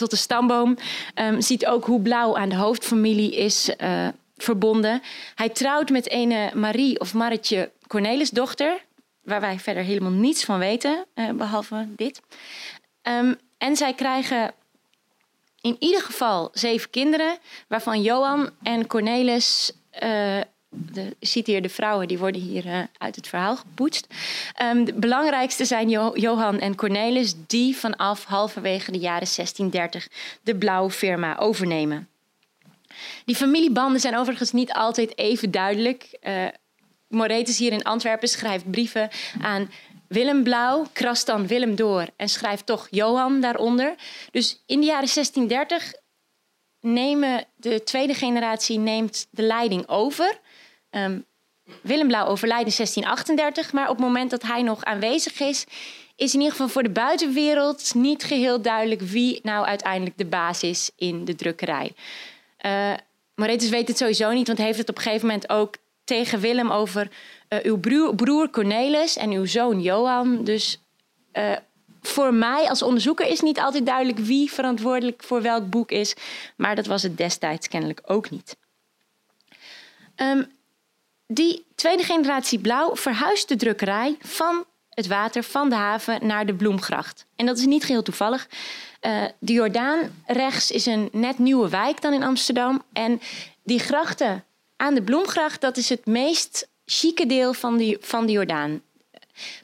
[0.00, 0.76] tot de stamboom.
[1.14, 5.02] Um, ziet ook hoe blauw aan de hoofdfamilie is uh, verbonden.
[5.34, 8.84] Hij trouwt met een Marie of Marretje Cornelis dochter,
[9.22, 12.20] waar wij verder helemaal niets van weten, uh, behalve dit.
[13.02, 14.52] Um, en zij krijgen
[15.60, 22.08] in ieder geval zeven kinderen, waarvan Johan en Cornelis uh, de, ziet hier de vrouwen,
[22.08, 24.06] die worden hier uh, uit het verhaal gepoetst.
[24.62, 30.08] Um, de belangrijkste zijn jo Johan en Cornelis, die vanaf halverwege de jaren 1630
[30.42, 32.08] de blauwe firma overnemen.
[33.24, 36.18] Die familiebanden zijn overigens niet altijd even duidelijk.
[36.22, 36.46] Uh,
[37.08, 39.70] Moretus hier in Antwerpen schrijft brieven aan
[40.08, 43.94] Willem Blauw, krast dan Willem door en schrijft toch Johan daaronder.
[44.30, 45.92] Dus in de jaren 1630
[46.80, 50.40] nemen de tweede generatie neemt de leiding over.
[50.90, 51.24] Um,
[51.82, 55.66] Willem Blauw overlijdt in 1638, maar op het moment dat hij nog aanwezig is,
[56.16, 60.62] is in ieder geval voor de buitenwereld niet geheel duidelijk wie nou uiteindelijk de baas
[60.62, 61.92] is in de drukkerij.
[62.66, 62.92] Uh,
[63.34, 65.74] Moretus weet het sowieso niet, want hij heeft het op een gegeven moment ook
[66.04, 67.10] tegen Willem over
[67.48, 67.78] uh, uw
[68.14, 70.44] broer, Cornelis en uw zoon Johan.
[70.44, 70.80] Dus
[71.32, 71.56] uh,
[72.00, 76.14] voor mij als onderzoeker is niet altijd duidelijk wie verantwoordelijk voor welk boek is,
[76.56, 78.56] maar dat was het destijds kennelijk ook niet.
[80.16, 80.58] Um,
[81.32, 86.54] die tweede generatie blauw verhuist de drukkerij van het water van de haven naar de
[86.54, 87.26] Bloemgracht.
[87.36, 88.48] En dat is niet geheel toevallig.
[89.00, 92.82] Uh, de Jordaan rechts is een net nieuwe wijk dan in Amsterdam.
[92.92, 93.20] En
[93.62, 94.44] die grachten
[94.76, 98.82] aan de Bloemgracht, dat is het meest chique deel van de, van de Jordaan.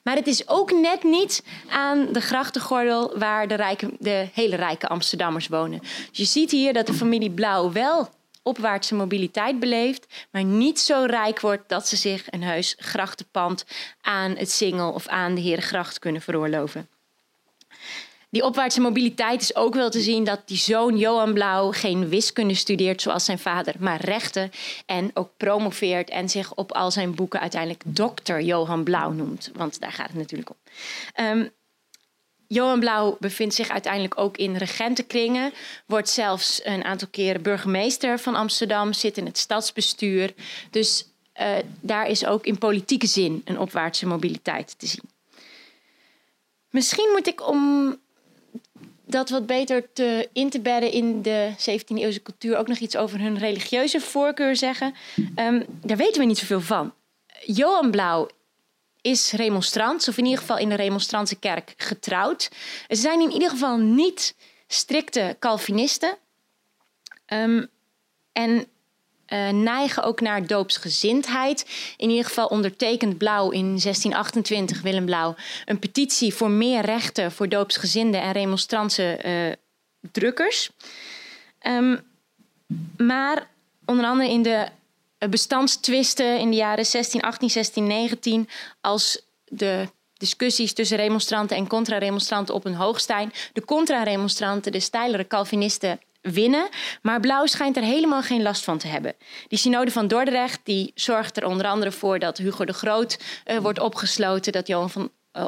[0.02, 4.88] Maar het is ook net niet aan de grachtengordel waar de, rijke, de hele rijke
[4.88, 5.80] Amsterdammers wonen.
[5.80, 8.08] Dus je ziet hier dat de familie Blauw wel
[8.46, 13.64] opwaartse mobiliteit beleeft, maar niet zo rijk wordt dat ze zich een heus grachtenpand
[14.00, 16.88] aan het Singel of aan de Herengracht kunnen veroorloven.
[18.30, 22.54] Die opwaartse mobiliteit is ook wel te zien dat die zoon Johan Blauw geen wiskunde
[22.54, 24.50] studeert zoals zijn vader, maar rechten
[24.86, 29.50] en ook promoveert en zich op al zijn boeken uiteindelijk dokter Johan Blauw noemt.
[29.54, 30.56] Want daar gaat het natuurlijk om.
[31.24, 31.50] Um,
[32.48, 35.52] Johan Blauw bevindt zich uiteindelijk ook in regentenkringen.
[35.86, 38.92] Wordt zelfs een aantal keren burgemeester van Amsterdam.
[38.92, 40.34] Zit in het stadsbestuur.
[40.70, 41.06] Dus
[41.40, 45.10] uh, daar is ook in politieke zin een opwaartse mobiliteit te zien.
[46.70, 47.96] Misschien moet ik om
[49.04, 53.20] dat wat beter te, in te bedden in de 17e-eeuwse cultuur ook nog iets over
[53.20, 54.94] hun religieuze voorkeur zeggen.
[55.36, 56.92] Um, daar weten we niet zoveel van.
[57.44, 58.28] Johan Blauw
[59.06, 62.50] is remonstrant, of in ieder geval in de remonstrantse kerk getrouwd.
[62.88, 64.34] Ze zijn in ieder geval niet
[64.66, 66.18] strikte Calvinisten.
[67.26, 67.68] Um,
[68.32, 68.66] en
[69.28, 71.66] uh, neigen ook naar doopsgezindheid.
[71.96, 77.48] In ieder geval ondertekent Blauw in 1628, Willem Blauw, een petitie voor meer rechten voor
[77.48, 79.52] doopsgezinden en remonstrantse uh,
[80.12, 80.70] drukkers.
[81.66, 82.00] Um,
[82.96, 83.50] maar
[83.84, 84.68] onder andere in de
[85.28, 88.48] bestandstwisten in de jaren 1618, 1619,
[88.80, 93.32] als de discussies tussen remonstranten en contra-remonstranten op een hoogstijn.
[93.52, 96.00] De contra-remonstranten, de steilere Calvinisten,
[96.32, 96.68] winnen.
[97.02, 99.14] Maar Blauw schijnt er helemaal geen last van te hebben.
[99.48, 103.58] Die synode van Dordrecht die zorgt er onder andere voor dat Hugo de Groot uh,
[103.58, 104.52] wordt opgesloten.
[104.52, 105.46] Dat Johan van uh,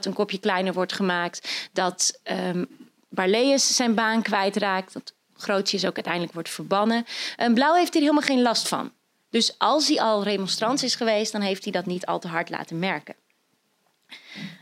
[0.00, 1.68] een kopje kleiner wordt gemaakt.
[1.72, 2.66] Dat um,
[3.08, 4.94] Barleus zijn baan kwijtraakt.
[5.40, 7.06] Grootjes ook uiteindelijk wordt verbannen.
[7.38, 8.92] Um, Blauw heeft hier helemaal geen last van.
[9.30, 12.50] Dus als hij al remonstrant is geweest, dan heeft hij dat niet al te hard
[12.50, 13.14] laten merken.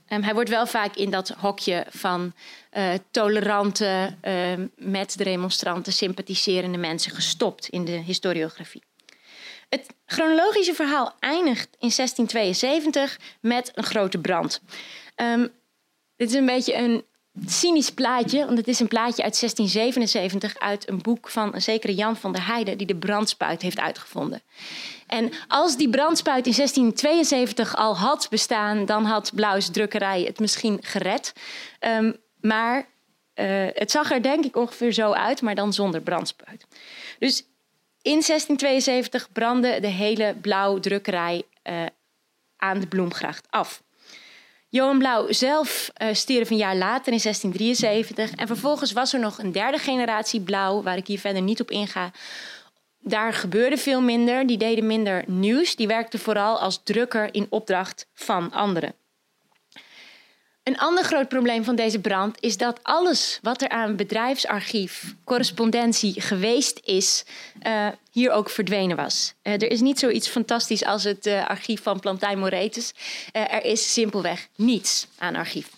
[0.09, 2.33] Um, hij wordt wel vaak in dat hokje van
[2.73, 8.83] uh, tolerante, uh, met de remonstranten sympathiserende mensen gestopt in de historiografie.
[9.69, 14.61] Het chronologische verhaal eindigt in 1672 met een grote brand.
[15.17, 15.53] Um,
[16.17, 17.05] dit is een beetje een
[17.47, 21.95] cynisch plaatje, want het is een plaatje uit 1677 uit een boek van een zekere
[21.95, 24.43] Jan van der Heijden die de brandspuit heeft uitgevonden.
[25.07, 30.79] En als die brandspuit in 1672 al had bestaan, dan had Blauws drukkerij het misschien
[30.83, 31.33] gered.
[31.81, 32.77] Um, maar
[33.35, 36.67] uh, het zag er denk ik ongeveer zo uit, maar dan zonder brandspuit.
[37.19, 37.45] Dus
[38.03, 41.85] in 1672 brandde de hele blauwdrukkerij uh,
[42.57, 43.83] aan de Bloemgracht af.
[44.71, 48.31] Johan Blauw zelf uh, stierf een jaar later in 1673.
[48.31, 51.71] En vervolgens was er nog een derde generatie Blauw, waar ik hier verder niet op
[51.71, 52.11] inga.
[53.01, 54.47] Daar gebeurde veel minder.
[54.47, 55.77] Die deden minder nieuws.
[55.77, 58.95] Die werkten vooral als drukker in opdracht van anderen.
[60.69, 66.21] Een ander groot probleem van deze brand is dat alles wat er aan bedrijfsarchief, correspondentie
[66.21, 67.25] geweest is,
[67.67, 69.35] uh, hier ook verdwenen was.
[69.43, 72.93] Uh, er is niet zoiets fantastisch als het uh, archief van Plantijn Moretus.
[73.33, 75.71] er is simpelweg niets aan archief.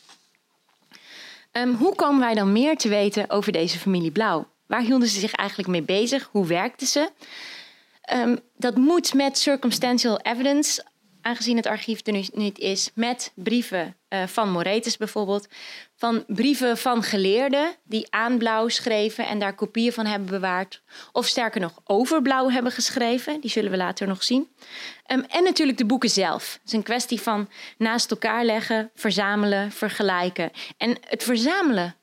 [1.52, 4.48] Um, hoe komen wij dan meer te weten over deze familie Blauw?
[4.66, 6.28] Waar hielden ze zich eigenlijk mee bezig?
[6.32, 7.10] Hoe werkten ze?
[8.12, 10.84] Um, dat moet met circumstantial evidence
[11.22, 15.48] aangezien het archief er nu niet is, met brieven uh, van Moretus bijvoorbeeld.
[15.96, 20.82] Van brieven van geleerden die aan blauw schreven en daar kopieën van hebben bewaard.
[21.12, 23.40] Of sterker nog, over blauw hebben geschreven.
[23.40, 24.48] Die zullen we later nog zien.
[25.12, 26.52] Um, en natuurlijk de boeken zelf.
[26.52, 30.50] Het is een kwestie van naast elkaar leggen, verzamelen, vergelijken.
[30.76, 31.94] En het verzamelen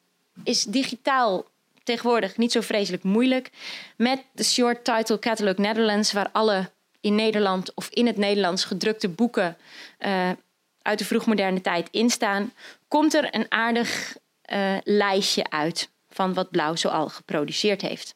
[0.44, 1.46] is digitaal
[1.84, 3.50] tegenwoordig niet zo vreselijk moeilijk.
[3.98, 6.70] Met de Short Title Catalog Netherlands, waar alle
[7.08, 9.58] in Nederland of in het Nederlands gedrukte boeken
[10.00, 10.30] uh,
[10.82, 12.54] uit de vroegmoderne tijd instaan,
[12.88, 14.18] komt er een aardig
[14.54, 18.16] uh, lijstje uit van wat Blauw zoal geproduceerd heeft.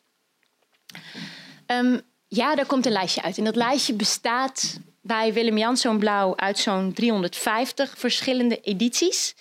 [1.67, 3.37] Um, ja, daar komt een lijstje uit.
[3.37, 9.35] En dat lijstje bestaat bij Willem Janszoon Blauw uit zo'n 350 verschillende edities.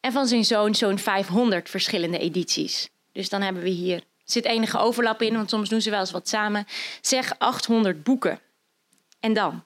[0.00, 2.88] En van zijn zoon zo'n 500 verschillende edities.
[3.12, 6.00] Dus dan hebben we hier, er zit enige overlap in, want soms doen ze wel
[6.00, 6.66] eens wat samen.
[7.00, 8.40] Zeg 800 boeken.
[9.24, 9.62] En dan?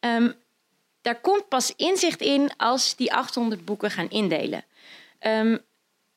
[0.00, 0.34] Um,
[1.02, 4.64] daar komt pas inzicht in als die 800 boeken gaan indelen.
[5.20, 5.58] Um,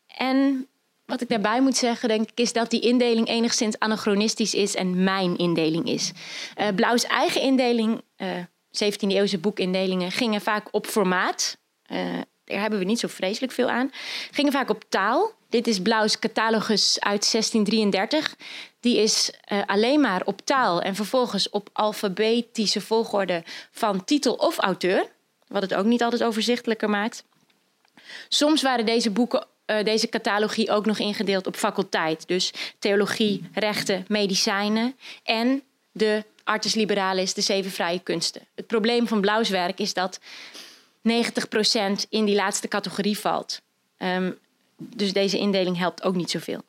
[0.07, 0.67] en
[1.05, 5.03] wat ik daarbij moet zeggen, denk ik, is dat die indeling enigszins anachronistisch is en
[5.03, 6.11] mijn indeling is.
[6.57, 8.37] Uh, Blauws eigen indeling, uh,
[8.71, 11.57] 17e-eeuwse boekindelingen, gingen vaak op formaat.
[11.91, 13.91] Uh, daar hebben we niet zo vreselijk veel aan.
[14.31, 15.31] Gingen vaak op taal.
[15.49, 18.35] Dit is Blauws catalogus uit 1633
[18.79, 24.57] die is uh, alleen maar op taal en vervolgens op alfabetische volgorde van titel of
[24.57, 25.07] auteur,
[25.47, 27.23] wat het ook niet altijd overzichtelijker maakt.
[28.29, 34.05] Soms waren deze boeken, uh, deze catalogie ook nog ingedeeld op faculteit, dus theologie, rechten,
[34.07, 38.41] medicijnen en de artis liberalis, de zeven vrije kunsten.
[38.55, 40.19] Het probleem van Blauws werk is dat
[41.09, 43.61] 90% in die laatste categorie valt.
[43.97, 44.37] Um,
[44.77, 46.61] dus deze indeling helpt ook niet zoveel.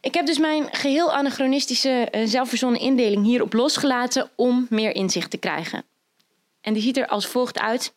[0.00, 5.36] Ik heb dus mijn geheel anachronistische uh, zelfverzonnen indeling hierop losgelaten om meer inzicht te
[5.36, 5.84] krijgen.
[6.60, 7.92] En die ziet er als volgt uit.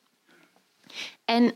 [1.25, 1.53] En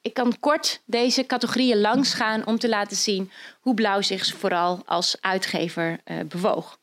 [0.00, 4.82] ik kan kort deze categorieën langs gaan om te laten zien hoe Blauw zich vooral
[4.86, 6.78] als uitgever uh, bewoog.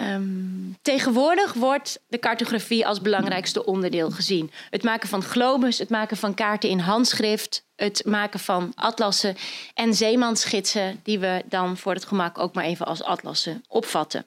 [0.00, 4.50] Um, tegenwoordig wordt de cartografie als belangrijkste onderdeel gezien.
[4.70, 9.36] Het maken van globus, het maken van kaarten in handschrift, het maken van atlassen
[9.74, 14.26] en zeemansgidsen, die we dan voor het gemak ook maar even als atlassen opvatten.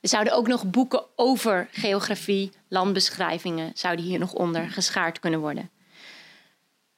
[0.00, 5.70] Er zouden ook nog boeken over geografie, landbeschrijvingen, zouden hier nog onder geschaard kunnen worden.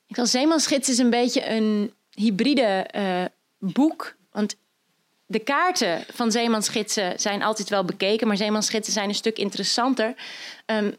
[0.06, 3.24] Ik zal Zeemansgids is een beetje een hybride uh,
[3.58, 4.16] boek.
[4.32, 4.56] Want
[5.30, 10.14] de kaarten van zeemansgidsen zijn altijd wel bekeken, maar zeemansgidsen zijn een stuk interessanter.
[10.66, 10.96] Um,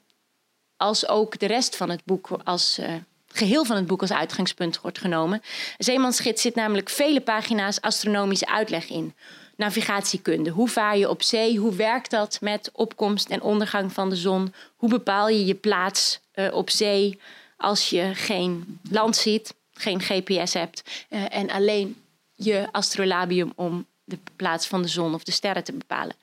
[0.78, 2.94] als ook de rest van het boek als uh,
[3.28, 5.42] geheel van het boek als uitgangspunt wordt genomen.
[5.78, 9.13] Zeemansgids zit namelijk vele pagina's astronomische uitleg in.
[9.56, 10.50] Navigatiekunde.
[10.50, 11.58] Hoe vaar je op zee?
[11.58, 14.54] Hoe werkt dat met opkomst en ondergang van de zon?
[14.76, 17.20] Hoe bepaal je je plaats uh, op zee
[17.58, 22.02] als je geen land ziet, geen GPS hebt uh, en alleen
[22.34, 26.15] je astrolabium om de plaats van de zon of de sterren te bepalen.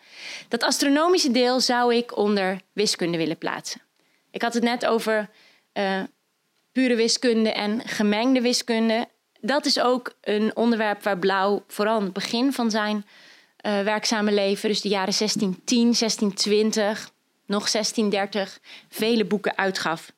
[0.49, 3.81] Dat astronomische deel zou ik onder wiskunde willen plaatsen.
[4.31, 5.31] Ik had het net over
[5.75, 6.03] uh,
[6.73, 9.09] pure wiskunde en gemengde wiskunde.
[9.41, 12.97] Dat is ook een onderwerp waar Blauw vooral aan het begin van zijn
[13.67, 17.11] uh, werkzame leven, dus de jaren 1610, 1620,
[17.47, 20.13] nog 1630, vele boeken uitgaf.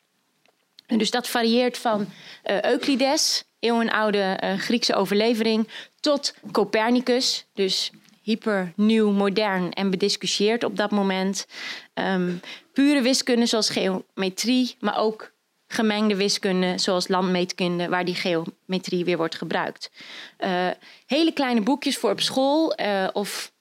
[0.87, 2.09] En dus dat varieert van
[2.45, 5.69] uh, Euclides, eeuwenoude uh, Griekse overlevering,
[6.01, 7.91] tot Copernicus, dus
[8.23, 11.47] hyper nieuw, modern en bediscussieerd op dat moment.
[11.95, 12.41] Um,
[12.73, 15.33] pure wiskunde zoals geometrie, maar ook
[15.67, 19.91] gemengde wiskunde zoals landmeetkunde, waar die geometrie weer wordt gebruikt.
[20.39, 20.69] Uh,
[21.07, 23.53] hele kleine boekjes voor op school uh, of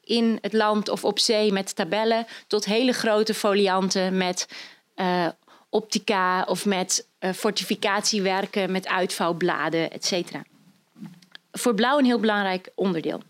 [0.00, 4.48] in het land of op zee met tabellen, tot hele grote folianten met
[5.68, 10.42] optica of met fortificatiewerken, met uitvouwbladen, et cetera
[11.58, 13.22] voor Blauw een heel belangrijk onderdeel.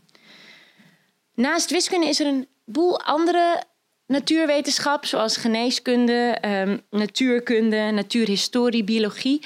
[1.35, 3.62] Naast wiskunde is er een boel andere
[4.07, 9.42] natuurwetenschap, zoals geneeskunde, um, natuurkunde, natuurhistorie, biologie.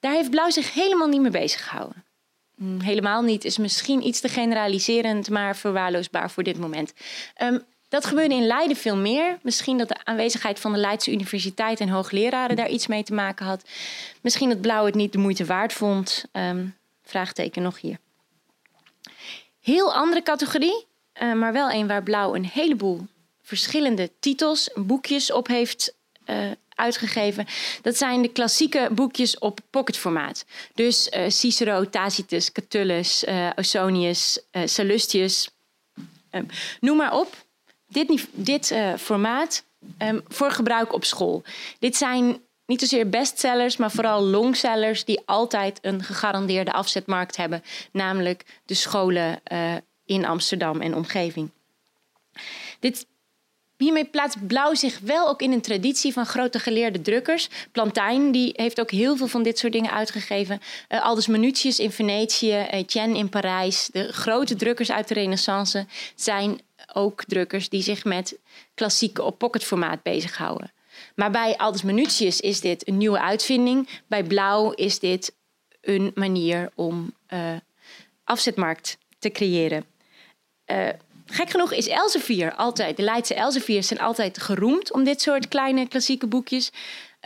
[0.00, 2.04] Daar heeft Blauw zich helemaal niet mee bezig gehouden.
[2.56, 6.92] Mm, helemaal niet is misschien iets te generaliserend, maar verwaarloosbaar voor dit moment.
[7.42, 9.38] Um, dat gebeurde in Leiden veel meer.
[9.42, 13.46] Misschien dat de aanwezigheid van de Leidse Universiteit en hoogleraren daar iets mee te maken
[13.46, 13.64] had.
[14.20, 16.24] Misschien dat Blauw het niet de moeite waard vond.
[16.32, 17.98] Um, vraagteken nog hier.
[19.60, 20.86] Heel andere categorie,
[21.22, 23.06] uh, maar wel een waar Blauw een heleboel
[23.42, 25.94] verschillende titels, boekjes op heeft
[26.26, 27.46] uh, uitgegeven.
[27.82, 30.44] Dat zijn de klassieke boekjes op pocketformaat.
[30.74, 33.24] Dus uh, Cicero, Tacitus, Catullus,
[33.54, 35.50] Ausonius, Sallustius.
[36.30, 36.46] Um,
[36.80, 37.50] noem maar op.
[37.92, 39.64] Dit, dit formaat
[39.98, 41.42] um, voor gebruik op school.
[41.78, 48.44] Dit zijn niet zozeer bestsellers, maar vooral longsellers die altijd een gegarandeerde afzetmarkt hebben, namelijk
[48.64, 49.74] de scholen uh,
[50.04, 51.50] in Amsterdam en omgeving.
[52.80, 53.06] Dit,
[53.76, 57.48] hiermee plaatst Blauw zich wel ook in een traditie van grote geleerde drukkers.
[57.72, 60.60] Plantijn die heeft ook heel veel van dit soort dingen uitgegeven.
[60.88, 63.88] Uh, Aldus Manutius in Venetië, Etienne in Parijs.
[63.92, 66.60] De grote drukkers uit de Renaissance zijn
[66.94, 68.38] ook drukkers die zich met
[68.74, 70.72] klassieke op pocketformaat bezighouden.
[71.14, 73.88] Maar bij Aldus Manutius is dit een nieuwe uitvinding.
[74.06, 75.34] Bij Blauw is dit
[75.80, 77.56] een manier om uh,
[78.24, 79.84] afzetmarkt te creëren.
[80.66, 80.88] Uh,
[81.26, 85.88] gek genoeg is Elsevier altijd, de Leidse Elseviers zijn altijd geroemd om dit soort kleine
[85.88, 86.70] klassieke boekjes.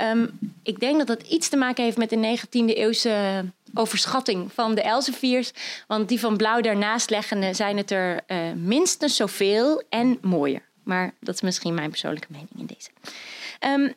[0.02, 3.44] Um, ik denk dat dat iets te maken heeft met de 19e eeuwse
[3.79, 5.53] overschatting van de Elseviers.
[5.87, 10.62] Want die van Blauw daarnaast leggende zijn het er uh, minstens zoveel en mooier.
[10.85, 12.91] Maar dat is misschien mijn persoonlijke mening in deze.
[13.61, 13.95] Um,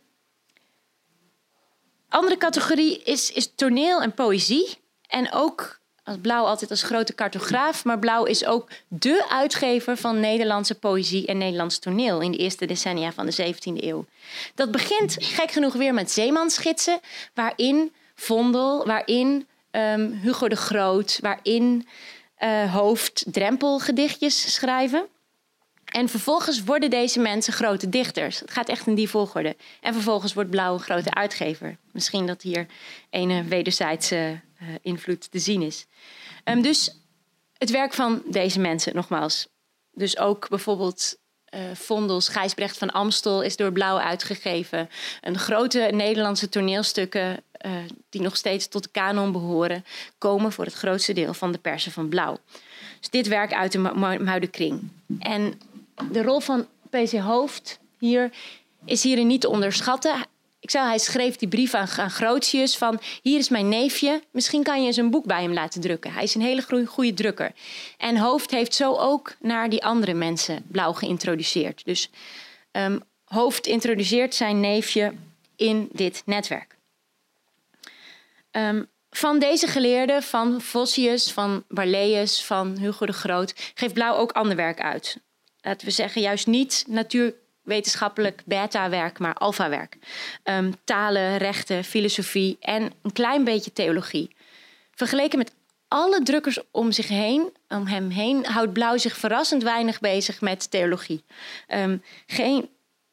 [2.10, 4.78] andere categorie is, is toneel en poëzie.
[5.08, 7.86] En ook als Blauw altijd als grote cartograaf.
[7.86, 12.65] Maar Blauw is ook de uitgever van Nederlandse poëzie en Nederlands toneel in de eerste
[12.65, 14.06] decennia van de 17e eeuw.
[14.56, 17.00] Dat begint gek genoeg weer met zeemansgidsen,
[17.34, 21.88] waarin Vondel, waarin um, Hugo de Groot, waarin
[22.43, 25.08] uh, Hoofd drempelgedichtjes schrijven.
[25.86, 28.39] En vervolgens worden deze mensen grote dichters.
[28.39, 29.55] Het gaat echt in die volgorde.
[29.82, 31.78] En vervolgens wordt Blauw een grote uitgever.
[31.91, 32.65] Misschien dat hier
[33.09, 34.15] een wederzijdse
[34.61, 35.86] uh, invloed te zien is.
[36.43, 36.99] Um, dus
[37.57, 39.47] het werk van deze mensen, nogmaals.
[39.91, 41.17] Dus ook bijvoorbeeld
[41.49, 44.89] uh, Vondels, Gijsbrecht van Amstel is door Blauw uitgegeven.
[45.22, 47.72] Een grote Nederlandse toneelstukken uh,
[48.10, 49.86] die nog steeds tot de kanon behoren,
[50.18, 52.38] komen voor het grootste deel van de persen van Blauw.
[52.99, 53.80] Dus dit werk uit de
[54.20, 54.89] Muidenkring.
[55.20, 55.62] En
[56.12, 58.32] de rol van PC Hoofd hier
[58.86, 60.16] is hierin niet te onderschatten.
[60.60, 62.99] Ik zei, hij schreef die brief aan, aan Grotius van...
[63.22, 66.14] hier is mijn neefje, misschien kan je eens een boek bij hem laten drukken.
[66.14, 67.51] Hij is een hele goede drukker.
[67.97, 71.86] En Hoofd heeft zo ook naar die andere mensen blauw geïntroduceerd.
[71.86, 72.10] Dus
[72.72, 75.14] um, Hoofd introduceert zijn neefje
[75.55, 76.78] in dit netwerk.
[78.52, 84.32] Um, van deze geleerden, van Vossius, van Barleus, van Hugo de Groot, geeft Blauw ook
[84.32, 85.18] ander werk uit.
[85.62, 89.97] Laten we zeggen, juist niet natuurwetenschappelijk beta-werk, maar alfa-werk.
[90.43, 94.36] Um, talen, rechten, filosofie en een klein beetje theologie.
[94.91, 95.54] Vergeleken met
[95.88, 100.72] alle drukkers om zich heen, om hem heen, houdt Blauw zich verrassend weinig bezig met
[100.72, 101.24] theologie.
[101.68, 102.70] Um, geen,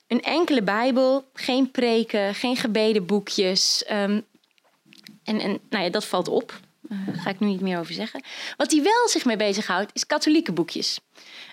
[0.07, 4.25] een enkele Bijbel, geen preken, geen gebedenboekjes, um,
[5.27, 6.61] en, en nou ja, dat valt op.
[6.81, 8.23] Daar ga ik nu niet meer over zeggen.
[8.57, 11.01] Wat hij wel zich mee bezighoudt, is katholieke boekjes.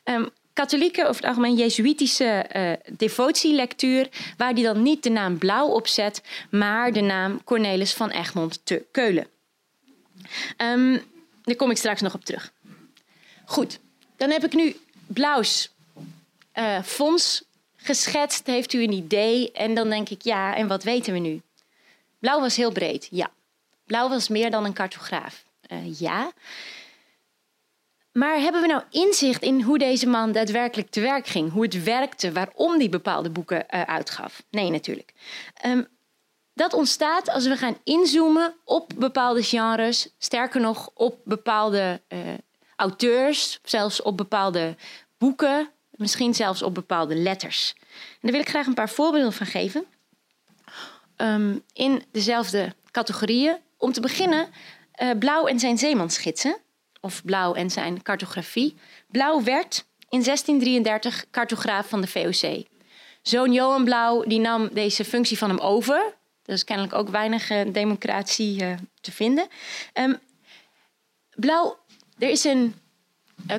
[0.03, 5.67] Um, katholieke, of het algemeen jezuïtische uh, devotielectuur, waar hij dan niet de naam Blauw
[5.67, 9.27] op zet, maar de naam Cornelis van Egmond te Keulen.
[10.57, 11.01] Um,
[11.43, 12.51] daar kom ik straks nog op terug.
[13.45, 13.79] Goed,
[14.17, 14.75] dan heb ik nu
[15.07, 15.71] Blauws
[16.55, 17.43] uh, fonds
[17.75, 18.47] geschetst.
[18.47, 19.51] Heeft u een idee?
[19.51, 21.41] En dan denk ik, ja, en wat weten we nu?
[22.19, 23.31] Blauw was heel breed, ja.
[23.85, 25.45] Blauw was meer dan een cartograaf.
[25.71, 26.31] Uh, ja.
[28.11, 31.51] Maar hebben we nou inzicht in hoe deze man daadwerkelijk te werk ging?
[31.51, 34.43] Hoe het werkte, waarom hij bepaalde boeken uh, uitgaf?
[34.49, 35.13] Nee, natuurlijk.
[35.65, 35.87] Um,
[36.53, 40.09] dat ontstaat als we gaan inzoomen op bepaalde genres.
[40.17, 42.19] Sterker nog, op bepaalde uh,
[42.75, 44.75] auteurs, zelfs op bepaalde
[45.17, 47.73] boeken, misschien zelfs op bepaalde letters.
[47.87, 49.85] En daar wil ik graag een paar voorbeelden van geven.
[51.17, 54.47] Um, in dezelfde categorieën om te beginnen,
[55.01, 56.57] uh, Blauw en zijn zeemansgidsen,
[57.01, 58.75] of Blauw en zijn cartografie.
[59.11, 62.65] Blauw werd in 1633 cartograaf van de VOC.
[63.21, 66.13] Zoon Johan Blauw die nam deze functie van hem over.
[66.45, 69.47] Er is kennelijk ook weinig uh, democratie uh, te vinden.
[69.93, 70.19] Um,
[71.35, 71.77] Blauw,
[72.17, 72.75] er is een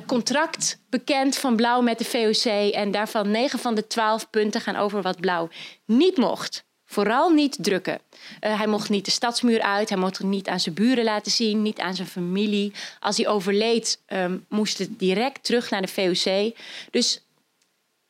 [0.05, 2.71] contract bekend van Blauw met de VOC.
[2.73, 5.49] En daarvan 9 van de 12 punten gaan over wat Blauw
[5.85, 6.65] niet mocht.
[6.95, 7.99] Vooral niet drukken.
[8.41, 11.31] Uh, hij mocht niet de stadsmuur uit, hij mocht het niet aan zijn buren laten
[11.31, 12.73] zien, niet aan zijn familie.
[12.99, 16.55] Als hij overleed, um, moest het direct terug naar de VOC.
[16.91, 17.21] Dus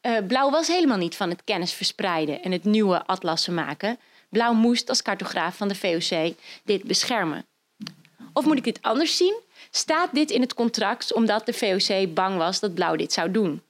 [0.01, 3.99] uh, Blauw was helemaal niet van het kennis verspreiden en het nieuwe atlassen maken.
[4.29, 6.33] Blauw moest als cartograaf van de VOC
[6.63, 7.45] dit beschermen.
[8.33, 9.35] Of moet ik dit anders zien?
[9.71, 13.61] Staat dit in het contract omdat de VOC bang was dat Blauw dit zou doen?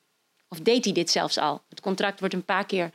[0.49, 1.61] Of deed hij dit zelfs al?
[1.69, 2.89] Het contract wordt een paar keer uh,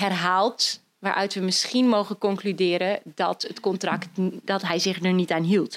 [0.00, 4.08] herhaald waaruit we misschien mogen concluderen dat het contract
[4.42, 5.76] dat hij zich er niet aan hield.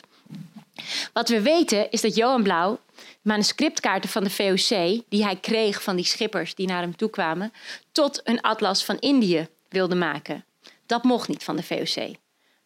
[1.14, 2.80] Wat we weten is dat Johan Blauw
[3.22, 7.54] manuscriptkaarten van de VOC die hij kreeg van die schippers die naar hem toe kwamen,
[7.92, 10.46] tot een atlas van Indië wilde maken.
[10.86, 12.16] Dat mocht niet van de VOC,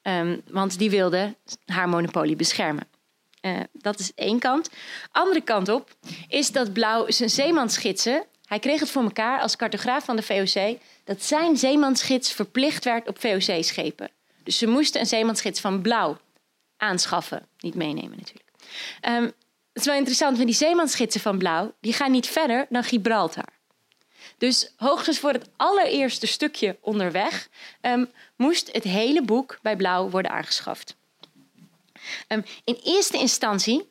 [0.02, 1.36] um, want die wilde
[1.66, 2.88] haar monopolie beschermen.
[3.42, 4.70] Uh, dat is één kant.
[5.12, 5.96] Andere kant op
[6.28, 10.78] is dat Blauw zijn zeemansgidsen, hij kreeg het voor elkaar als cartograaf van de VOC,
[11.04, 14.10] dat zijn zeemansgids verplicht werd op VOC-schepen.
[14.44, 16.18] Dus ze moesten een zeemansgids van blauw
[16.78, 17.48] aanschaffen.
[17.60, 18.50] Niet meenemen natuurlijk.
[19.08, 21.74] Um, het is wel interessant, want die zeemansgidsen van blauw...
[21.80, 23.48] die gaan niet verder dan Gibraltar.
[24.38, 27.50] Dus hoogstens voor het allereerste stukje onderweg...
[27.82, 30.96] Um, moest het hele boek bij blauw worden aangeschaft.
[32.28, 33.90] Um, in eerste instantie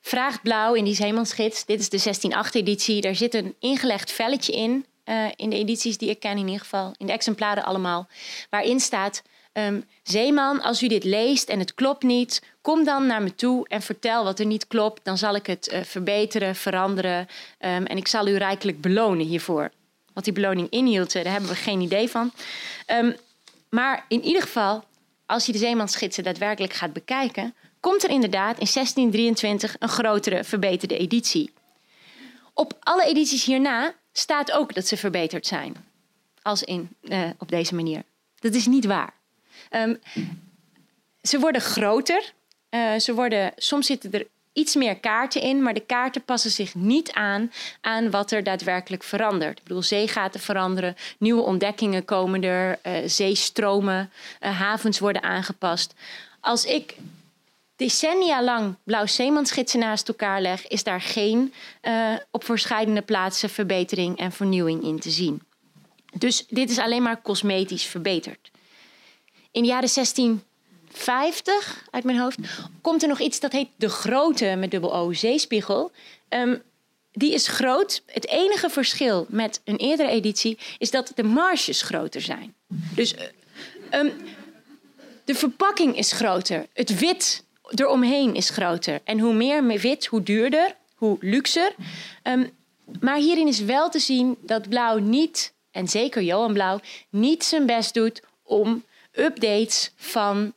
[0.00, 1.64] vraagt blauw in die zeemansgids...
[1.64, 4.86] dit is de 16-8-editie, daar zit een ingelegd velletje in...
[5.04, 8.08] Uh, in de edities die ik ken in ieder geval, in de exemplaren allemaal,
[8.50, 9.22] waarin staat:
[9.52, 13.68] um, Zeeman, als u dit leest en het klopt niet, kom dan naar me toe
[13.68, 15.04] en vertel wat er niet klopt.
[15.04, 19.70] Dan zal ik het uh, verbeteren, veranderen um, en ik zal u rijkelijk belonen hiervoor.
[20.12, 22.32] Wat die beloning inhield, uh, daar hebben we geen idee van.
[22.86, 23.16] Um,
[23.70, 24.84] maar in ieder geval,
[25.26, 30.96] als je de zeemansgidsen daadwerkelijk gaat bekijken, komt er inderdaad in 1623 een grotere, verbeterde
[30.96, 31.52] editie.
[32.54, 35.76] Op alle edities hierna staat ook dat ze verbeterd zijn.
[36.42, 38.02] Als in uh, op deze manier.
[38.38, 39.12] Dat is niet waar.
[39.70, 40.00] Um,
[41.22, 42.32] ze worden groter.
[42.70, 46.74] Uh, ze worden, soms zitten er iets meer kaarten in, maar de kaarten passen zich
[46.74, 49.58] niet aan aan wat er daadwerkelijk verandert.
[49.58, 54.10] Ik bedoel, zeegaten veranderen, nieuwe ontdekkingen komen er, uh, zeestromen,
[54.40, 55.94] havens worden aangepast.
[56.40, 56.96] Als ik
[57.76, 61.52] decennia lang blauw zeemansgidsen naast elkaar leg, is daar geen
[61.82, 65.42] uh, op verschillende plaatsen verbetering en vernieuwing in te zien.
[66.18, 68.50] Dus dit is alleen maar cosmetisch verbeterd.
[69.50, 72.38] In de jaren 1650, uit mijn hoofd,
[72.80, 75.90] komt er nog iets dat heet de grote met dubbel O zeespiegel.
[76.28, 76.62] Um,
[77.12, 78.02] die is groot.
[78.06, 82.54] Het enige verschil met een eerdere editie is dat de marges groter zijn.
[82.94, 83.14] Dus
[83.92, 84.10] Ehm,
[85.24, 86.66] de verpakking is groter.
[86.72, 87.44] Het wit
[87.80, 89.00] eromheen is groter.
[89.04, 91.74] En hoe meer wit, hoe duurder, hoe luxer.
[92.22, 92.50] Um,
[93.00, 97.66] maar hierin is wel te zien dat Blauw niet, en zeker Johan Blauw, niet zijn
[97.66, 100.52] best doet om updates van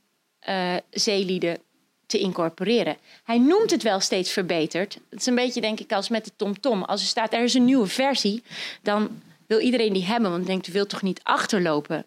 [0.50, 1.58] uh, zeelieden
[2.06, 2.98] te incorporeren.
[3.24, 4.98] Hij noemt het wel steeds verbeterd.
[5.10, 6.84] Het is een beetje, denk ik, als met de TomTom.
[6.84, 8.44] Als er staat er is een nieuwe versie,
[8.82, 12.06] dan wil iedereen die hebben, want denkt, u wilt toch niet achterlopen.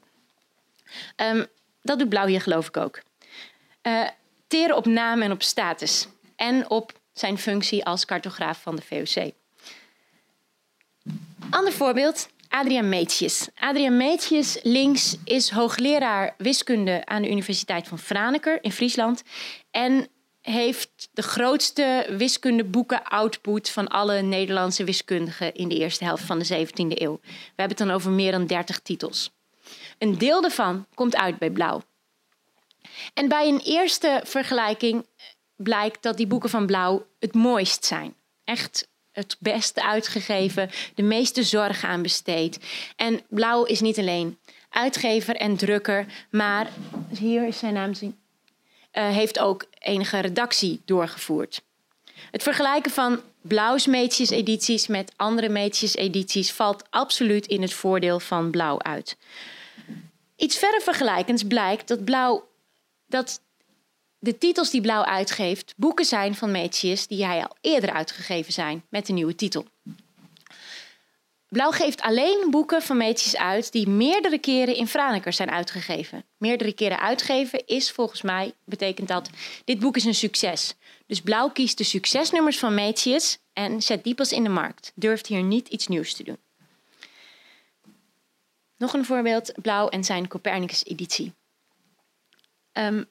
[1.16, 1.46] Um,
[1.82, 3.00] dat doet Blauw hier geloof ik ook.
[3.82, 4.08] Uh,
[4.48, 6.08] teren op naam en op status.
[6.36, 9.32] En op zijn functie als cartograaf van de VOC.
[11.50, 13.48] Ander voorbeeld, Adriaan Meetjes.
[13.54, 19.22] Adriaan Meetjes, links, is hoogleraar wiskunde aan de Universiteit van Franeker in Friesland.
[19.70, 20.08] En
[20.40, 26.70] heeft de grootste wiskundeboeken-output van alle Nederlandse wiskundigen in de eerste helft van de 17e
[26.76, 27.18] eeuw.
[27.22, 29.30] We hebben het dan over meer dan 30 titels.
[29.98, 31.82] Een deel daarvan komt uit bij Blauw.
[33.14, 35.06] En bij een eerste vergelijking
[35.56, 38.14] blijkt dat die boeken van Blauw het mooist zijn.
[38.44, 42.58] Echt het beste uitgegeven, de meeste zorg aan besteed.
[42.96, 44.38] En Blauw is niet alleen
[44.68, 46.68] uitgever en drukker, maar
[47.18, 48.18] hier is zijn naam zien,
[48.92, 51.62] uh, heeft ook enige redactie doorgevoerd.
[52.30, 53.86] Het vergelijken van Blauws
[54.30, 59.16] edities met andere Meetjes edities valt absoluut in het voordeel van Blauw uit.
[60.36, 62.48] Iets verder vergelijkends blijkt dat Blauw
[63.08, 63.40] dat
[64.18, 68.84] de titels die Blauw uitgeeft boeken zijn van Meetjes die hij al eerder uitgegeven zijn
[68.88, 69.66] met een nieuwe titel.
[71.48, 76.24] Blauw geeft alleen boeken van Meetjes uit die meerdere keren in Franeker zijn uitgegeven.
[76.36, 79.30] Meerdere keren uitgeven is volgens mij, betekent dat
[79.64, 80.74] dit boek is een succes.
[81.06, 84.92] Dus Blauw kiest de succesnummers van Meetjes en zet die pas in de markt.
[84.94, 86.38] Durft hier niet iets nieuws te doen.
[88.76, 91.32] Nog een voorbeeld, Blauw en zijn Copernicus-editie.
[92.78, 93.06] Um,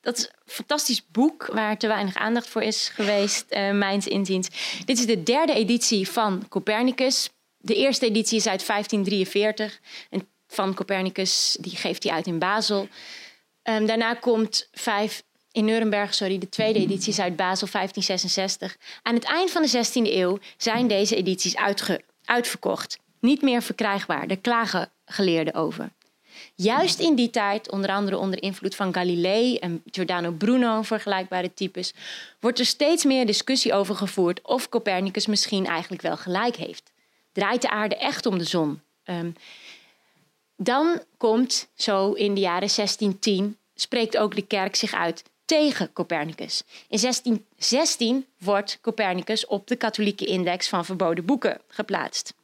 [0.00, 4.48] dat is een fantastisch boek waar te weinig aandacht voor is geweest, uh, mijns inziens.
[4.84, 7.30] Dit is de derde editie van Copernicus.
[7.56, 12.88] De eerste editie is uit 1543 en van Copernicus, die geeft hij uit in Basel.
[13.62, 18.76] Um, daarna komt vijf in Nuremberg, sorry, de tweede editie is uit Basel 1566.
[19.02, 22.98] Aan het eind van de 16e eeuw zijn deze edities uitge uitverkocht.
[23.20, 24.26] Niet meer verkrijgbaar.
[24.26, 25.90] Daar klagen geleerden over.
[26.54, 31.94] Juist in die tijd, onder andere onder invloed van Galilei en Giordano Bruno, vergelijkbare types,
[32.40, 36.92] wordt er steeds meer discussie over gevoerd of Copernicus misschien eigenlijk wel gelijk heeft.
[37.32, 38.80] Draait de aarde echt om de zon?
[39.04, 39.34] Um,
[40.56, 46.62] dan komt zo in de jaren 1610, spreekt ook de kerk zich uit tegen Copernicus.
[46.88, 52.34] In 1616 wordt Copernicus op de katholieke index van verboden boeken geplaatst.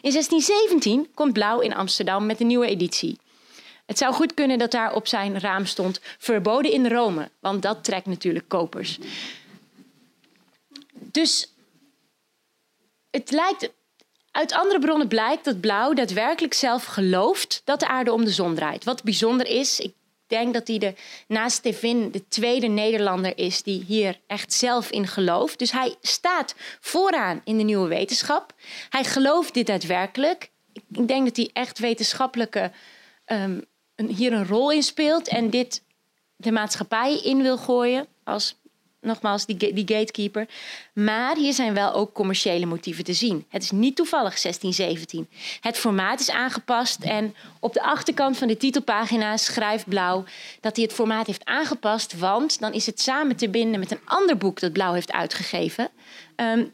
[0.00, 3.18] In 1617 komt Blauw in Amsterdam met een nieuwe editie.
[3.86, 7.84] Het zou goed kunnen dat daar op zijn raam stond verboden in Rome, want dat
[7.84, 8.98] trekt natuurlijk kopers.
[10.94, 11.52] Dus
[13.10, 13.70] het lijkt,
[14.30, 18.54] uit andere bronnen blijkt dat Blauw daadwerkelijk zelf gelooft dat de aarde om de zon
[18.54, 18.84] draait.
[18.84, 19.92] Wat bijzonder is, ik
[20.26, 20.94] denk dat hij de,
[21.26, 25.58] naast Stevin de tweede Nederlander is die hier echt zelf in gelooft.
[25.58, 28.54] Dus hij staat vooraan in de nieuwe wetenschap.
[28.88, 30.50] Hij gelooft dit daadwerkelijk.
[30.72, 32.70] Ik denk dat hij echt wetenschappelijke
[34.06, 35.82] ehm, hier een rol in speelt en dit
[36.36, 38.60] de maatschappij in wil gooien als
[39.02, 40.48] nogmaals die, die gatekeeper.
[40.94, 43.46] Maar hier zijn wel ook commerciële motieven te zien.
[43.48, 45.28] Het is niet toevallig 1617.
[45.60, 50.24] Het formaat is aangepast en op de achterkant van de titelpagina schrijft Blauw
[50.60, 54.00] dat hij het formaat heeft aangepast, want dan is het samen te binden met een
[54.04, 55.88] ander boek dat Blauw heeft uitgegeven.
[56.36, 56.72] Um,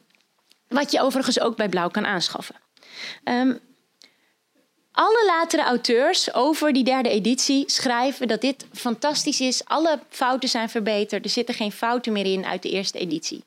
[0.69, 2.55] wat je overigens ook bij Blauw kan aanschaffen.
[3.25, 3.59] Um,
[4.99, 9.65] alle latere auteurs over die derde editie schrijven dat dit fantastisch is.
[9.65, 11.25] Alle fouten zijn verbeterd.
[11.25, 13.45] Er zitten geen fouten meer in uit de eerste editie.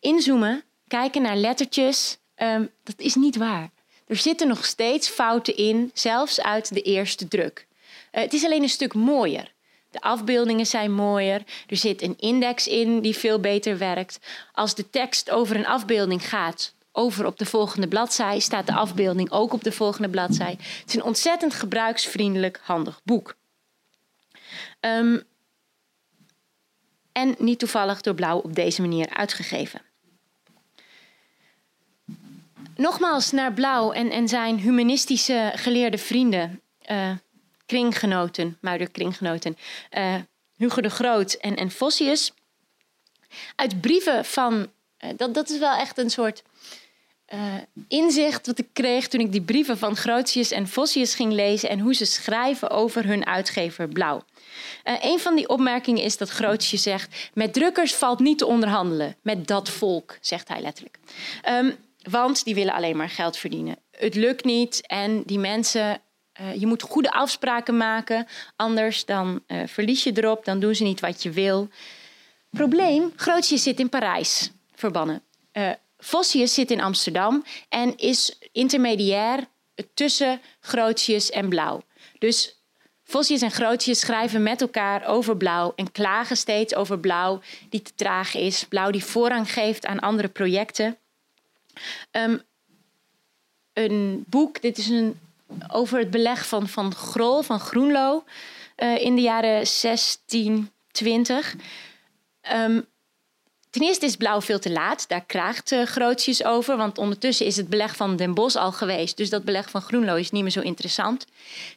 [0.00, 3.70] Inzoomen, kijken naar lettertjes, um, dat is niet waar.
[4.06, 7.66] Er zitten nog steeds fouten in, zelfs uit de eerste druk.
[8.12, 9.52] Uh, het is alleen een stuk mooier.
[9.90, 11.42] De afbeeldingen zijn mooier.
[11.66, 14.18] Er zit een index in die veel beter werkt.
[14.52, 19.30] Als de tekst over een afbeelding gaat, over op de volgende bladzij, staat de afbeelding
[19.30, 20.50] ook op de volgende bladzij.
[20.50, 23.36] Het is een ontzettend gebruiksvriendelijk, handig boek.
[24.80, 25.22] Um,
[27.12, 29.82] en niet toevallig door Blauw op deze manier uitgegeven.
[32.76, 36.60] Nogmaals naar Blauw en, en zijn humanistische geleerde vrienden,
[36.90, 37.10] uh,
[37.66, 39.56] kringgenoten, muiderkringgenoten,
[39.90, 40.14] uh,
[40.56, 42.32] Hugo de Groot en, en Vossius.
[43.56, 46.42] Uit brieven van, uh, dat, dat is wel echt een soort
[47.88, 51.78] inzicht wat ik kreeg toen ik die brieven van Grotius en Vossius ging lezen en
[51.78, 54.22] hoe ze schrijven over hun uitgever Blauw.
[54.84, 59.16] Uh, een van die opmerkingen is dat Grotius zegt: met drukkers valt niet te onderhandelen,
[59.22, 60.98] met dat volk, zegt hij letterlijk.
[61.48, 61.76] Um,
[62.10, 63.76] want die willen alleen maar geld verdienen.
[63.90, 66.00] Het lukt niet en die mensen
[66.40, 68.26] uh, je moet goede afspraken maken,
[68.56, 71.68] anders dan verlies je erop, dan doen ze niet wat je wil.
[72.50, 75.22] Probleem, Grootjes zit in Parijs, verbannen.
[76.00, 79.48] Vossius zit in Amsterdam en is intermediair
[79.94, 81.82] tussen Grootjes en Blauw.
[82.18, 82.58] Dus
[83.04, 87.94] Vossius en Grootjes schrijven met elkaar over Blauw en klagen steeds over Blauw die te
[87.94, 90.98] traag is, Blauw die voorrang geeft aan andere projecten.
[92.12, 92.42] Um,
[93.72, 95.18] een boek, dit is een
[95.68, 98.24] over het beleg van Van Grol, van Groenlo,
[98.76, 101.54] uh, in de jaren 1620.
[102.52, 102.86] Um,
[103.70, 105.08] ten eerste is blauw veel te laat.
[105.08, 106.76] Daar kraagt uh, Grootjes over.
[106.76, 109.16] Want ondertussen is het beleg van Den Bosch al geweest.
[109.16, 111.26] Dus dat beleg van Groenlo is niet meer zo interessant.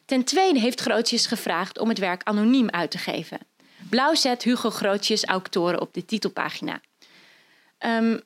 [0.04, 3.38] Ten tweede heeft Grootjes gevraagd om het werk anoniem uit te geven.
[3.88, 6.80] Blauw zet Hugo Grootjes auctoren op de titelpagina.
[7.78, 8.20] Um,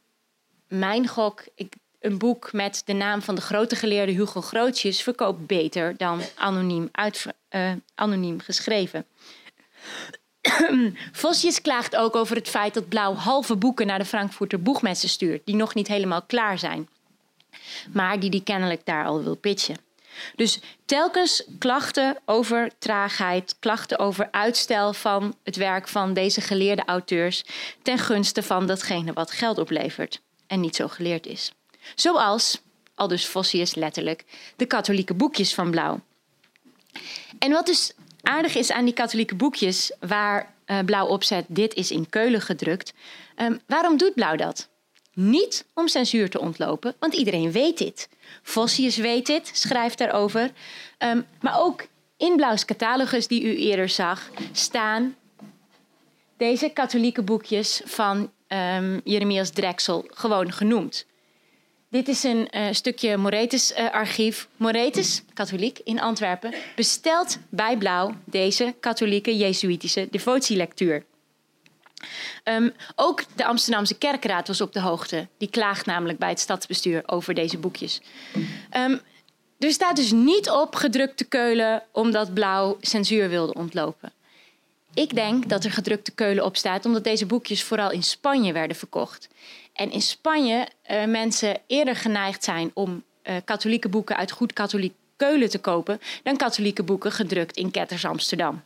[0.69, 5.47] mijn gok, ik een boek met de naam van de grote geleerde Hugo Grootjes verkoopt
[5.47, 6.91] beter dan anoniem,
[7.51, 9.07] uh, anoniem geschreven.
[11.13, 15.43] Vosjes klaagt ook over het feit dat Blauw halve boeken naar de Frankfurter Boegmessen stuurt,
[15.45, 16.89] die nog niet helemaal klaar zijn.
[17.93, 19.77] Maar die die kennelijk daar al wil pitchen.
[20.37, 27.45] Dus telkens klachten over traagheid, klachten over uitstel van het werk van deze geleerde auteurs
[27.83, 31.53] ten gunste van datgene wat geld oplevert en niet zo geleerd is.
[31.95, 32.61] Zoals,
[32.95, 34.25] al dus Vossius letterlijk,
[34.57, 36.01] de katholieke boekjes van Blauw.
[37.39, 37.93] En wat dus
[38.23, 42.93] aardig is aan die katholieke boekjes waar uh, Blauw opzet, dit is in Keulen gedrukt.
[43.37, 44.69] Um, waarom doet Blauw dat?
[45.13, 48.09] Niet om censuur te ontlopen, want iedereen weet dit.
[48.43, 50.51] Vossius weet dit, schrijft daarover.
[50.99, 55.17] Um, maar ook in Blauws catalogus, die u eerder zag, staan
[56.37, 61.07] deze katholieke boekjes van um, Jeremias Drexel gewoon genoemd.
[61.91, 64.49] Dit is een uh, stukje Moretus-archief.
[64.51, 71.05] Uh, Moretus, katholiek in Antwerpen, bestelt bij Blauw deze katholieke Jezuïtische devotielectuur.
[72.45, 75.29] Um, ook de Amsterdamse Kerkraad was op de hoogte.
[75.39, 78.01] Die klaagt namelijk bij het stadsbestuur over deze boekjes.
[78.77, 79.01] Um,
[79.59, 84.13] er staat dus niet op gedrukt te keulen omdat Blauw censuur wilde ontlopen.
[84.95, 88.77] Ik denk dat er gedrukte keulen op staat omdat deze boekjes vooral in Spanje werden
[88.77, 89.29] verkocht.
[89.79, 94.95] En in Spanje uh, mensen eerder geneigd zijn om uh, katholieke boeken uit goed katholiek
[95.17, 98.63] Keulen te kopen dan katholieke boeken gedrukt in Ketters Amsterdam.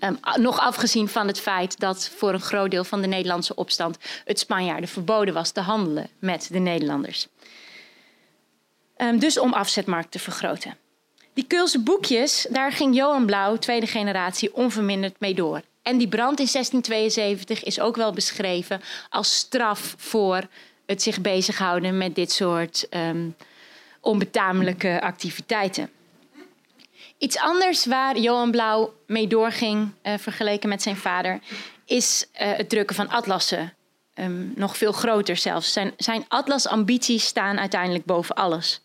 [0.00, 3.98] Um, nog afgezien van het feit dat voor een groot deel van de Nederlandse opstand
[4.24, 7.28] het Spanjaarden verboden was te handelen met de Nederlanders.
[8.96, 10.76] Um, dus om afzetmarkt te vergroten.
[11.32, 15.62] Die Keulse boekjes, daar ging Johan Blauw, tweede generatie, onverminderd mee door.
[15.84, 18.80] En die brand in 1672 is ook wel beschreven
[19.10, 20.46] als straf voor
[20.86, 23.36] het zich bezighouden met dit soort um,
[24.00, 25.90] onbetamelijke activiteiten.
[27.18, 31.40] Iets anders waar Johan Blauw mee doorging, uh, vergeleken met zijn vader,
[31.86, 33.72] is uh, het drukken van atlassen.
[34.14, 35.72] Um, nog veel groter zelfs.
[35.72, 38.80] Zijn, zijn atlasambities staan uiteindelijk boven alles.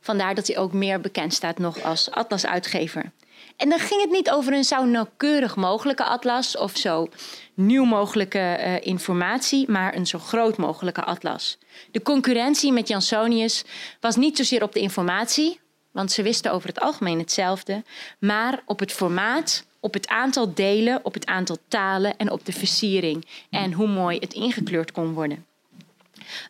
[0.00, 3.12] Vandaar dat hij ook meer bekend staat nog als atlasuitgever.
[3.60, 7.08] En dan ging het niet over een zo nauwkeurig mogelijke atlas of zo
[7.54, 11.58] nieuw mogelijke uh, informatie, maar een zo groot mogelijke atlas.
[11.90, 13.64] De concurrentie met Jansonius
[14.00, 17.82] was niet zozeer op de informatie, want ze wisten over het algemeen hetzelfde,
[18.18, 22.52] maar op het formaat, op het aantal delen, op het aantal talen en op de
[22.52, 25.46] versiering en hoe mooi het ingekleurd kon worden.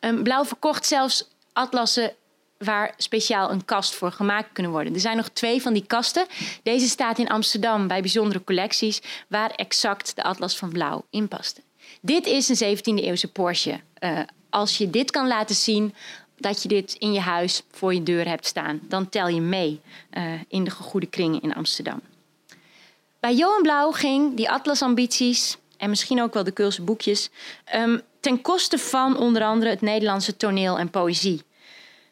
[0.00, 2.12] Um, Blauw verkocht zelfs atlassen
[2.64, 4.94] waar speciaal een kast voor gemaakt kunnen worden.
[4.94, 6.26] Er zijn nog twee van die kasten.
[6.62, 11.60] Deze staat in Amsterdam bij bijzondere collecties, waar exact de Atlas van Blauw in paste.
[12.00, 13.80] Dit is een 17e eeuwse Porsche.
[14.00, 15.94] Uh, als je dit kan laten zien,
[16.36, 19.80] dat je dit in je huis voor je deur hebt staan, dan tel je mee
[20.12, 22.00] uh, in de goede kringen in Amsterdam.
[23.20, 27.30] Bij Johan Blauw ging die atlasambities en misschien ook wel de Keulse boekjes
[27.74, 31.42] um, ten koste van onder andere het Nederlandse toneel en poëzie.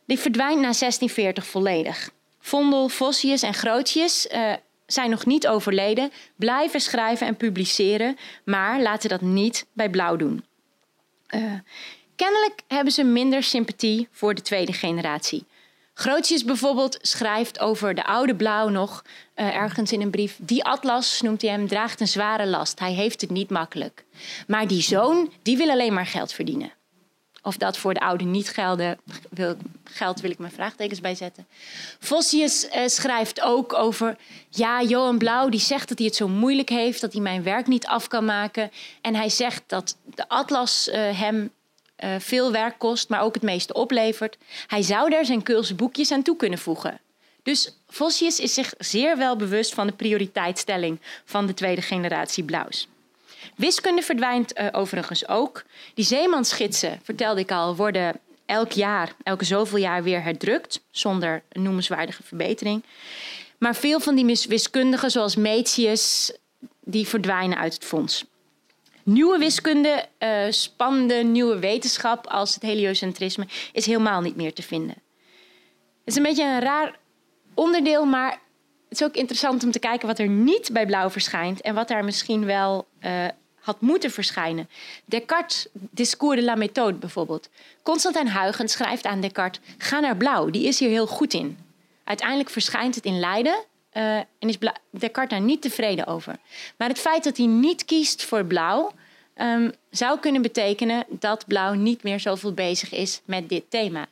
[0.08, 2.10] Die verdwijnt na 1640 volledig.
[2.40, 4.52] Vondel, Vossius en Grootjes uh,
[4.86, 10.44] zijn nog niet overleden, blijven schrijven en publiceren, maar laten dat niet bij Blauw doen.
[11.34, 11.52] Uh,
[12.16, 15.44] kennelijk hebben ze minder sympathie voor de tweede generatie.
[15.94, 19.04] Grootjes bijvoorbeeld schrijft over de oude Blauw nog
[19.36, 20.36] uh, ergens in een brief.
[20.40, 22.78] Die atlas, noemt hij hem, draagt een zware last.
[22.78, 24.04] Hij heeft het niet makkelijk.
[24.46, 26.72] Maar die zoon, die wil alleen maar geld verdienen.
[27.42, 28.98] Of dat voor de oude niet gelden,
[29.30, 29.56] wil,
[30.20, 31.46] wil ik mijn vraagtekens bijzetten.
[31.98, 34.16] Vossius uh, schrijft ook over...
[34.48, 37.00] ja, Johan Blauw die zegt dat hij het zo moeilijk heeft...
[37.00, 38.70] dat hij mijn werk niet af kan maken.
[39.00, 41.50] En hij zegt dat de atlas uh, hem
[42.04, 43.08] uh, veel werk kost...
[43.08, 44.38] maar ook het meeste oplevert.
[44.66, 47.00] Hij zou daar zijn Keulse boekjes aan toe kunnen voegen.
[47.42, 51.00] Dus Vossius is zich zeer wel bewust van de prioriteitsstelling...
[51.24, 52.88] van de tweede generatie Blauws.
[53.56, 55.64] Wiskunde verdwijnt uh, overigens ook.
[55.94, 62.22] Die zeemansgidsen, vertelde ik al, worden elk jaar, elke zoveel jaar weer herdrukt, zonder noemenswaardige
[62.22, 62.84] verbetering.
[63.58, 66.32] Maar veel van die wiskundigen, zoals Metius,
[66.84, 68.24] die verdwijnen uit het fonds.
[69.02, 74.94] Nieuwe wiskunde, uh, spannende nieuwe wetenschap als het heliocentrisme, is helemaal niet meer te vinden.
[76.04, 76.98] Het is een beetje een raar
[77.54, 78.30] onderdeel, maar
[78.88, 81.88] het is ook interessant om te kijken wat er niet bij blauw verschijnt en wat
[81.88, 83.24] daar misschien wel uh,
[83.68, 84.68] had moeten verschijnen.
[85.04, 87.48] Descartes, Discours de la méthode bijvoorbeeld.
[87.82, 91.58] Constantijn Huygens schrijft aan Descartes: ga naar blauw, die is hier heel goed in.
[92.04, 94.58] Uiteindelijk verschijnt het in Leiden uh, en is
[94.90, 96.36] Descartes daar niet tevreden over.
[96.76, 98.92] Maar het feit dat hij niet kiest voor blauw.
[99.40, 104.06] Um, zou kunnen betekenen dat blauw niet meer zoveel bezig is met dit thema.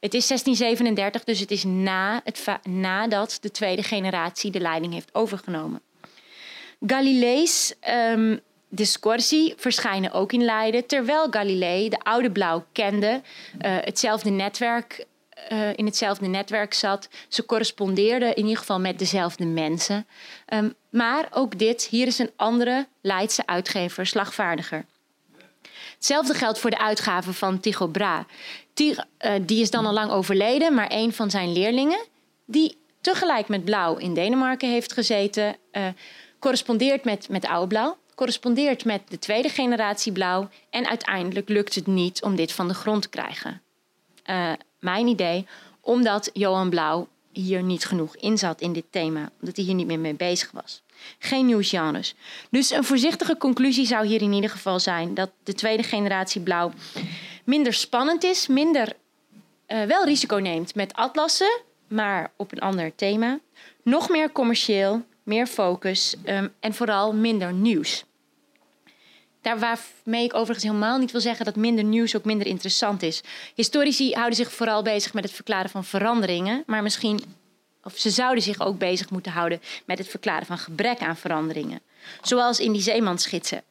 [0.00, 5.14] Het is 1637, dus het is na het nadat de tweede generatie de leiding heeft
[5.14, 5.80] overgenomen.
[6.86, 8.40] Galilees um,
[8.70, 15.04] discorsi verschijnen ook in Leiden, terwijl Galilei de oude blauw kende, uh, hetzelfde netwerk,
[15.52, 17.08] uh, in hetzelfde netwerk zat.
[17.28, 20.06] Ze correspondeerden in ieder geval met dezelfde mensen.
[20.54, 24.84] Um, maar ook dit, hier is een andere Leidse uitgever slagvaardiger.
[25.94, 28.24] Hetzelfde geldt voor de uitgave van Tycho Brahe.
[28.74, 32.06] Die, uh, die is dan al lang overleden, maar een van zijn leerlingen,
[32.46, 35.56] die tegelijk met Blauw in Denemarken heeft gezeten,
[36.38, 41.86] correspondeert met, met Oude Blauw, correspondeert met de tweede generatie Blauw en uiteindelijk lukt het
[41.86, 43.62] niet om dit van de grond te krijgen.
[44.26, 45.46] Uh, mijn idee,
[45.80, 49.86] omdat Johan Blauw hier niet genoeg in zat in dit thema, omdat hij hier niet
[49.86, 50.82] meer mee bezig was.
[51.18, 52.14] Geen nieuwe genres.
[52.50, 56.72] Dus een voorzichtige conclusie zou hier in ieder geval zijn dat de tweede generatie blauw
[57.44, 58.96] minder spannend is, minder
[59.68, 63.38] uh, wel risico neemt met atlassen, maar op een ander thema.
[63.82, 68.04] Nog meer commercieel, meer focus um, en vooral minder nieuws.
[69.40, 73.22] Daar waarmee ik overigens helemaal niet wil zeggen dat minder nieuws ook minder interessant is.
[73.54, 77.20] Historici houden zich vooral bezig met het verklaren van veranderingen, maar misschien
[77.82, 81.80] of ze zouden zich ook bezig moeten houden met het verklaren van gebrek aan veranderingen.
[82.22, 83.62] Zoals in die zeemansgidsen.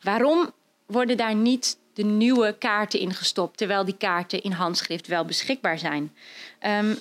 [0.00, 0.52] Waarom
[0.86, 5.78] worden daar niet de nieuwe kaarten in gestopt, terwijl die kaarten in handschrift wel beschikbaar
[5.78, 6.14] zijn?
[6.66, 6.98] Um,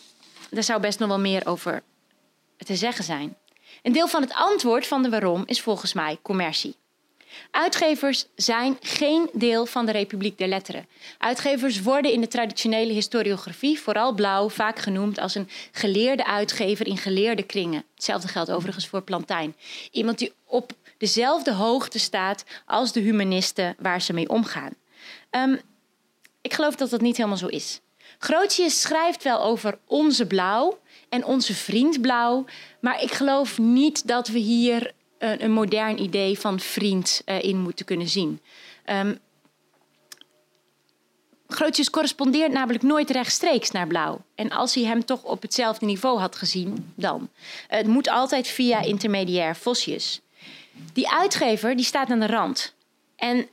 [0.49, 1.83] daar zou best nog wel meer over
[2.57, 3.35] te zeggen zijn.
[3.81, 6.75] Een deel van het antwoord van de waarom is volgens mij commercie.
[7.51, 10.87] Uitgevers zijn geen deel van de Republiek der Letteren.
[11.17, 16.97] Uitgevers worden in de traditionele historiografie, vooral blauw, vaak genoemd als een geleerde uitgever in
[16.97, 17.83] geleerde kringen.
[17.95, 19.55] Hetzelfde geldt overigens voor Plantijn.
[19.91, 24.73] Iemand die op dezelfde hoogte staat als de humanisten waar ze mee omgaan.
[25.31, 25.59] Um,
[26.41, 27.79] ik geloof dat dat niet helemaal zo is.
[28.19, 32.45] Grootjes schrijft wel over onze blauw en onze vriend blauw,
[32.79, 37.57] maar ik geloof niet dat we hier een, een modern idee van vriend uh, in
[37.59, 38.41] moeten kunnen zien.
[38.85, 39.19] Um,
[41.47, 44.21] Grootjes correspondeert namelijk nooit rechtstreeks naar Blauw.
[44.35, 47.29] En als hij hem toch op hetzelfde niveau had gezien, dan.
[47.67, 50.21] Het moet altijd via intermediair Vossius.
[50.93, 52.73] Die uitgever die staat aan de rand.
[53.15, 53.47] En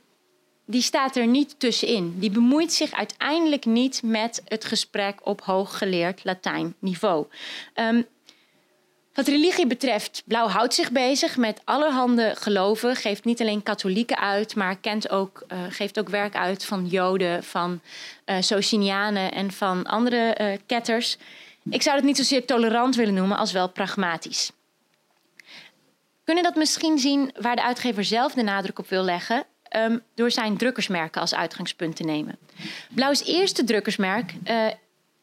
[0.65, 2.15] die staat er niet tussenin.
[2.19, 7.25] Die bemoeit zich uiteindelijk niet met het gesprek op hooggeleerd Latijn niveau.
[7.75, 8.05] Um,
[9.15, 12.95] wat religie betreft, Blauw houdt zich bezig met allerhande geloven.
[12.95, 17.43] Geeft niet alleen katholieken uit, maar kent ook, uh, geeft ook werk uit van Joden,
[17.43, 17.81] van
[18.25, 21.17] uh, Socinianen en van andere uh, ketters.
[21.69, 24.51] Ik zou het niet zozeer tolerant willen noemen als wel pragmatisch.
[25.45, 29.43] We kunnen dat misschien zien waar de uitgever zelf de nadruk op wil leggen.
[29.75, 32.37] Um, door zijn drukkersmerken als uitgangspunt te nemen.
[32.89, 34.33] Blauws eerste drukkersmerk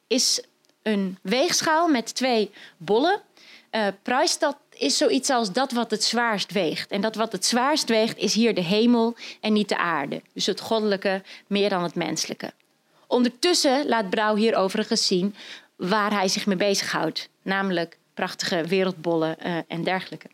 [0.06, 0.42] is
[0.82, 3.20] een weegschaal met twee bollen
[3.72, 6.90] uh, prijs dat is zoiets als dat wat het zwaarst weegt.
[6.90, 10.22] En dat wat het zwaarst weegt is hier de hemel en niet de aarde.
[10.34, 12.52] Dus het goddelijke meer dan het menselijke.
[13.06, 15.34] Ondertussen laat Brouw hier overigens zien
[15.76, 17.28] waar hij zich mee bezighoudt.
[17.42, 20.28] Namelijk prachtige wereldbollen uh, en dergelijke.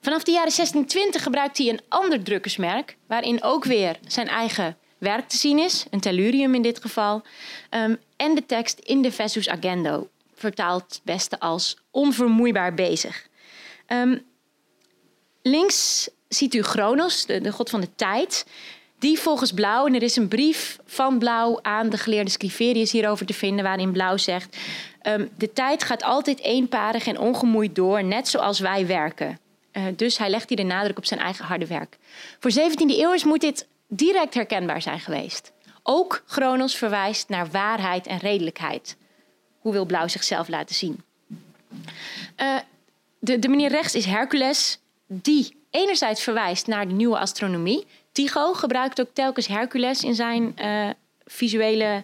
[0.00, 5.28] Vanaf de jaren 1620 gebruikt hij een ander drukkersmerk, waarin ook weer zijn eigen werk
[5.28, 7.22] te zien is, een tellurium in dit geval,
[7.70, 10.08] um, en de tekst in de Vessus Agendo,
[10.38, 13.26] vertaalt het beste als onvermoeibaar bezig.
[13.86, 14.22] Um,
[15.42, 18.46] links ziet u Chronos, de, god van de tijd.
[18.98, 23.26] Die volgens Blauw, en er is een brief van Blauw aan de geleerde Scriverius hierover
[23.26, 24.56] te vinden, waarin Blauw zegt:
[25.02, 29.38] ehm, De tijd gaat altijd eenparig en ongemoeid door, net zoals wij werken.
[29.72, 31.98] Uh, dus hij legt hier de nadruk op zijn eigen harde werk.
[32.38, 35.52] Voor 17e eeuwers moet dit direct herkenbaar zijn geweest.
[35.82, 38.96] Ook Chronos verwijst naar waarheid en redelijkheid.
[39.58, 41.02] Hoe wil Blauw zichzelf laten zien?
[42.40, 42.58] Uh,
[43.18, 47.86] de, de meneer rechts is Hercules, die enerzijds verwijst naar de nieuwe astronomie.
[48.12, 50.88] Tycho gebruikt ook telkens Hercules in zijn uh,
[51.24, 52.02] visuele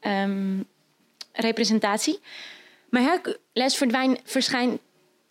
[0.00, 0.66] um,
[1.32, 2.18] representatie.
[2.90, 3.76] Maar Hercules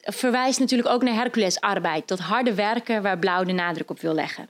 [0.02, 4.14] verwijst natuurlijk ook naar Hercules' arbeid, dat harde werken waar Blauw de nadruk op wil
[4.14, 4.50] leggen.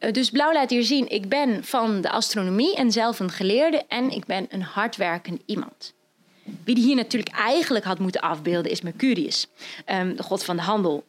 [0.00, 3.84] Uh, dus Blauw laat hier zien: ik ben van de astronomie en zelf een geleerde
[3.88, 5.94] en ik ben een hardwerkend iemand.
[6.64, 9.46] Wie die hier natuurlijk eigenlijk had moeten afbeelden is Mercurius,
[9.86, 11.04] um, de god van de handel.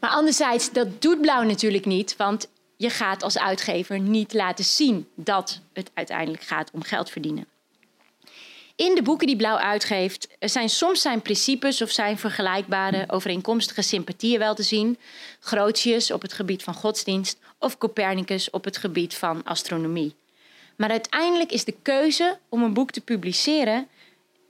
[0.00, 5.08] Maar anderzijds, dat doet Blauw natuurlijk niet, want je gaat als uitgever niet laten zien
[5.14, 7.46] dat het uiteindelijk gaat om geld verdienen.
[8.78, 14.38] In de boeken die Blauw uitgeeft zijn soms zijn principes of zijn vergelijkbare overeenkomstige sympathieën
[14.38, 14.98] wel te zien.
[15.40, 20.14] Grotius op het gebied van godsdienst of Copernicus op het gebied van astronomie.
[20.76, 23.88] Maar uiteindelijk is de keuze om een boek te publiceren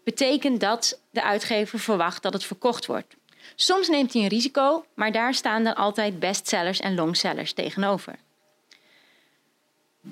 [0.04, 3.14] betekent dat de uitgever verwacht dat het verkocht wordt.
[3.54, 8.18] Soms neemt hij een risico, maar daar staan dan altijd bestsellers en longsellers tegenover.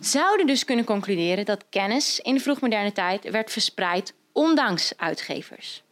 [0.00, 5.82] Zouden dus kunnen concluderen dat kennis in de vroegmoderne tijd werd verspreid ondanks uitgevers.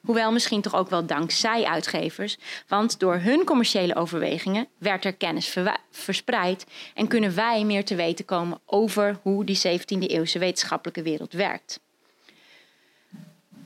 [0.00, 2.38] Hoewel misschien toch ook wel dankzij uitgevers,
[2.68, 5.56] want door hun commerciële overwegingen werd er kennis
[5.90, 11.32] verspreid en kunnen wij meer te weten komen over hoe die 17e eeuwse wetenschappelijke wereld
[11.32, 11.80] werkt.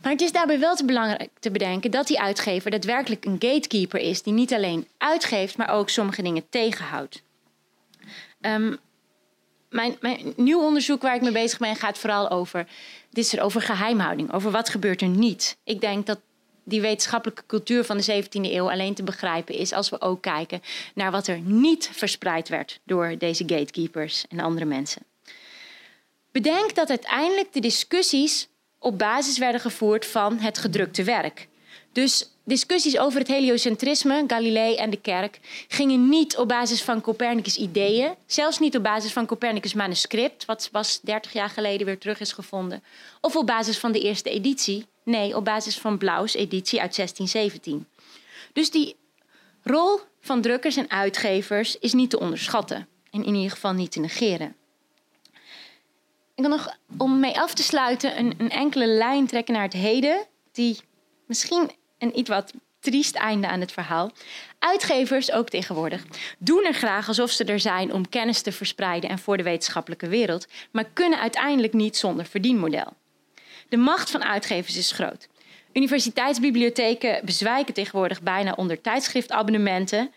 [0.03, 4.01] Maar het is daarbij wel te belangrijk te bedenken dat die uitgever daadwerkelijk een gatekeeper
[4.01, 7.23] is die niet alleen uitgeeft, maar ook sommige dingen tegenhoudt.
[8.41, 8.79] Um,
[9.75, 12.67] mijn, mijn nieuw onderzoek waar ik mee bezig ben gaat vooral over,
[13.11, 15.57] dit is er over geheimhouding, over wat gebeurt er niet.
[15.65, 16.21] Ik denk dat
[16.65, 20.63] die wetenschappelijke cultuur van de 17e eeuw alleen te begrijpen is als we ook kijken
[20.95, 25.03] naar wat er niet verspreid werd door deze gatekeepers en andere mensen.
[26.33, 28.49] Bedenk dat uiteindelijk de discussies
[28.79, 31.49] op basis werden gevoerd van het gedrukte werk.
[31.93, 37.57] Dus discussies over het heliocentrisme, Galilei en de kerk gingen niet op basis van Copernicus'
[37.57, 42.21] ideeën, zelfs niet op basis van Copernicus' manuscript, wat pas 30 jaar geleden weer terug
[42.21, 42.83] is gevonden,
[43.21, 44.87] of op basis van de eerste editie.
[45.03, 47.87] Nee, op basis van Blauws editie uit 1617.
[48.53, 48.97] Dus die
[49.63, 54.01] rol van drukkers en uitgevers is niet te onderschatten en in ieder geval niet te
[54.01, 54.57] negeren.
[56.35, 59.73] Ik kan nog, om mee af te sluiten, een, een enkele lijn trekken naar het
[59.73, 60.79] heden, die
[61.27, 61.71] misschien
[62.05, 64.13] een iets wat triest einde aan het verhaal.
[64.59, 66.05] Uitgevers, ook tegenwoordig,
[66.39, 70.09] doen er graag alsof ze er zijn om kennis te verspreiden en voor de wetenschappelijke
[70.09, 72.93] wereld, maar kunnen uiteindelijk niet zonder verdienmodel.
[73.69, 75.29] De macht van uitgevers is groot.
[75.73, 80.13] Universiteitsbibliotheken bezwijken tegenwoordig bijna onder tijdschriftabonnementen,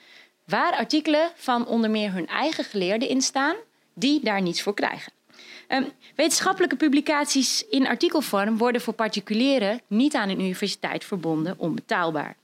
[0.46, 3.56] waar artikelen van onder meer hun eigen geleerden in staan,
[3.94, 5.17] die daar niets voor krijgen.
[5.68, 12.36] Um, wetenschappelijke publicaties in artikelvorm worden voor particulieren niet aan een universiteit verbonden onbetaalbaar.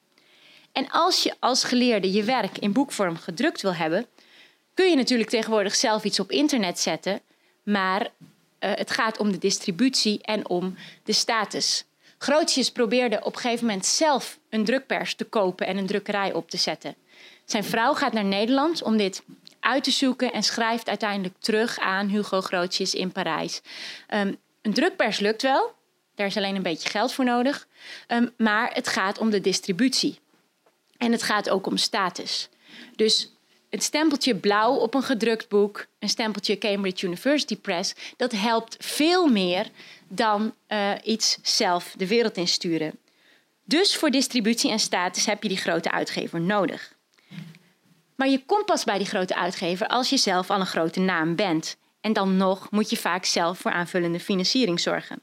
[0.72, 4.06] En als je als geleerde je werk in boekvorm gedrukt wil hebben,
[4.74, 7.22] kun je natuurlijk tegenwoordig zelf iets op internet zetten,
[7.64, 8.08] maar uh,
[8.60, 11.86] het gaat om de distributie en om de status.
[12.18, 16.50] Grootjes probeerde op een gegeven moment zelf een drukpers te kopen en een drukkerij op
[16.50, 16.96] te zetten.
[17.46, 19.24] Zijn vrouw gaat naar Nederland om dit
[19.64, 23.62] uit te zoeken en schrijft uiteindelijk terug aan Hugo Grootjes in Parijs.
[24.14, 25.76] Um, een drukpers lukt wel,
[26.16, 27.68] daar is alleen een beetje geld voor nodig,
[28.08, 30.20] um, maar het gaat om de distributie.
[30.98, 32.50] En het gaat ook om status.
[32.96, 33.32] Dus
[33.70, 39.28] het stempeltje blauw op een gedrukt boek, een stempeltje Cambridge University Press, dat helpt veel
[39.28, 39.70] meer
[40.08, 43.00] dan uh, iets zelf de wereld insturen.
[43.64, 46.94] Dus voor distributie en status heb je die grote uitgever nodig.
[48.16, 51.36] Maar je komt pas bij die grote uitgever als je zelf al een grote naam
[51.36, 51.78] bent.
[52.02, 55.22] En dan nog moet je vaak zelf voor aanvullende financiering zorgen.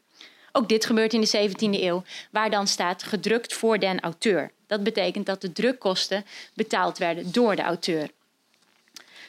[0.52, 4.50] Ook dit gebeurt in de 17e eeuw, waar dan staat gedrukt voor den auteur.
[4.66, 6.24] Dat betekent dat de drukkosten
[6.54, 8.10] betaald werden door de auteur.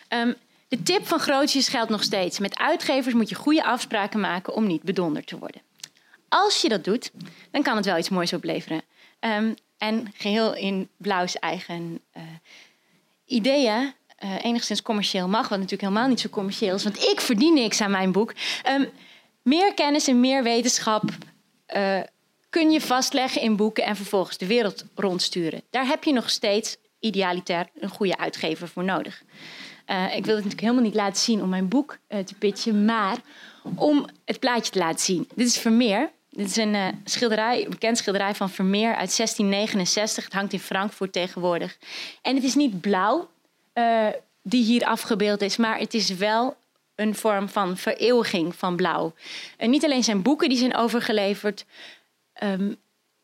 [0.10, 0.36] Um,
[0.68, 2.40] de tip van Grootjes geldt nog steeds.
[2.40, 5.62] Met uitgevers moet je goede afspraken maken om niet bedonderd te worden.
[6.30, 7.12] Als je dat doet,
[7.52, 8.82] dan kan het wel iets moois opleveren.
[9.20, 12.24] Um, en geheel in Blauws eigen uh,
[13.32, 17.54] ideeën uh, enigszins commercieel mag, wat natuurlijk helemaal niet zo commercieel is, want ik verdien
[17.54, 18.34] niks aan mijn boek.
[18.68, 18.90] Um,
[19.42, 21.04] meer kennis en meer wetenschap
[21.76, 22.00] uh,
[22.50, 25.62] kun je vastleggen in boeken en vervolgens de wereld rondsturen.
[25.70, 29.24] Daar heb je nog steeds idealitair een goede uitgever voor nodig.
[30.16, 33.18] ik wil het natuurlijk helemaal niet laten zien om mijn boek te pitchen, maar
[33.76, 35.30] om het plaatje te laten zien.
[35.36, 36.12] Dit is Vermeer.
[36.42, 40.24] Dit is een schilderij, een bekend schilderij van Vermeer uit 1669.
[40.24, 41.78] Het hangt in Frankfurt tegenwoordig.
[42.22, 43.30] En het is niet blauw
[44.42, 46.56] die hier afgebeeld is, maar het is wel
[46.96, 49.14] een vorm van vereeuwiging van blauw.
[49.58, 51.66] En niet alleen zijn boeken die zijn overgeleverd.
[52.44, 52.76] Um,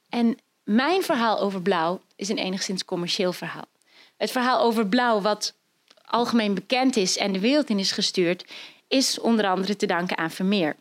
[0.09, 3.67] en mijn verhaal over blauw is een enigszins commercieel verhaal.
[4.17, 5.53] Het verhaal over blauw, wat
[6.05, 8.45] algemeen bekend is en de wereld in is gestuurd,
[8.87, 10.75] is onder andere te danken aan Vermeer.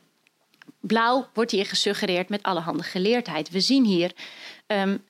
[0.87, 3.51] Blauw wordt hier gesuggereerd met allerhande geleerdheid.
[3.51, 4.13] We zien hier
[4.67, 5.05] um,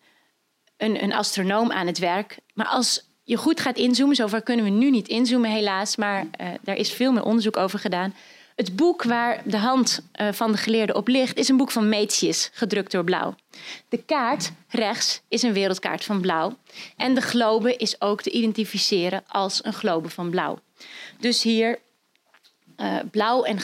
[0.77, 2.39] een, een astronoom aan het werk.
[2.55, 6.49] Maar als je goed gaat inzoomen, zover kunnen we nu niet inzoomen helaas, maar uh,
[6.63, 8.15] daar is veel meer onderzoek over gedaan.
[8.55, 11.89] Het boek waar de hand uh, van de geleerde op ligt, is een boek van
[11.89, 13.35] Meetius, gedrukt door Blauw.
[13.89, 16.57] De kaart rechts is een wereldkaart van Blauw.
[16.97, 20.59] En de globe is ook te identificeren als een globe van Blauw.
[21.21, 21.79] Dus hier
[22.77, 23.61] uh, Blauw en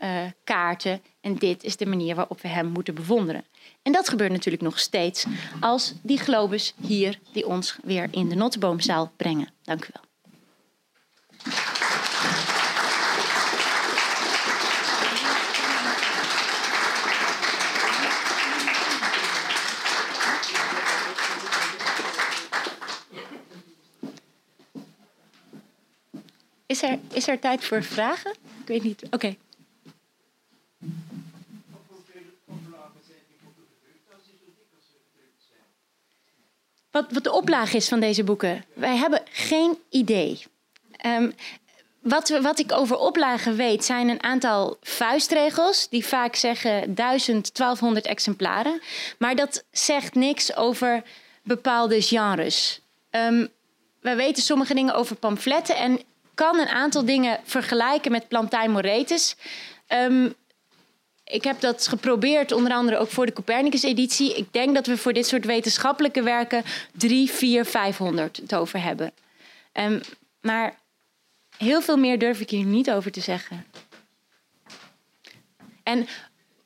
[0.00, 1.02] globes, kaarten.
[1.20, 3.44] En dit is de manier waarop we hem moeten bewonderen.
[3.82, 5.26] En dat gebeurt natuurlijk nog steeds
[5.60, 9.48] als die globes hier die ons weer in de Notteboomzaal brengen.
[9.62, 10.08] Dank u wel.
[26.66, 28.30] Is er, is er tijd voor vragen?
[28.60, 29.02] Ik weet niet.
[29.10, 29.36] Oké.
[36.90, 38.64] Wat, wat de oplage is van deze boeken.
[38.74, 40.42] Wij hebben geen idee.
[41.06, 41.34] Um,
[42.00, 45.88] wat, wat ik over oplagen weet, zijn een aantal vuistregels.
[45.88, 48.80] die vaak zeggen 1000, 1200 exemplaren.
[49.18, 51.02] Maar dat zegt niks over
[51.42, 52.80] bepaalde genres.
[53.10, 53.48] Um,
[54.00, 55.76] wij weten sommige dingen over pamfletten.
[55.76, 56.00] en
[56.34, 59.36] kan een aantal dingen vergelijken met Plantijn Moretus.
[59.88, 60.34] Um,
[61.30, 64.36] ik heb dat geprobeerd, onder andere ook voor de Copernicus-editie.
[64.36, 69.12] Ik denk dat we voor dit soort wetenschappelijke werken 3, 4, 500 het over hebben.
[69.72, 70.00] Um,
[70.40, 70.78] maar
[71.56, 73.66] heel veel meer durf ik hier niet over te zeggen.
[75.82, 76.06] En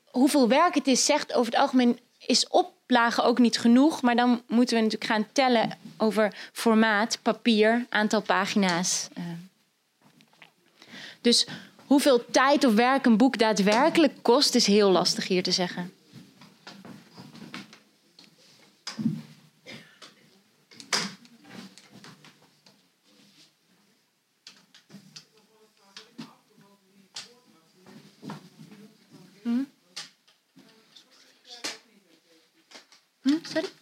[0.05, 4.01] hoeveel werk het is, zegt over het algemeen, is oplagen ook niet genoeg.
[4.01, 9.07] Maar dan moeten we natuurlijk gaan tellen over formaat, papier, aantal pagina's.
[9.17, 9.23] Uh.
[11.21, 11.47] Dus
[11.85, 15.93] Hoeveel tijd of werk een boek daadwerkelijk kost, is heel lastig hier te zeggen.
[29.43, 29.63] Hm?
[33.21, 33.37] Hm?
[33.41, 33.74] Sorry?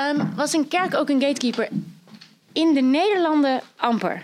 [0.00, 1.68] Um, was een kerk ook een gatekeeper?
[2.52, 4.22] In de Nederlanden amper.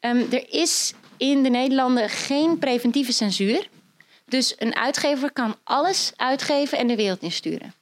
[0.00, 3.68] Um, er is in de Nederlanden geen preventieve censuur.
[4.24, 7.74] Dus een uitgever kan alles uitgeven en de wereld insturen.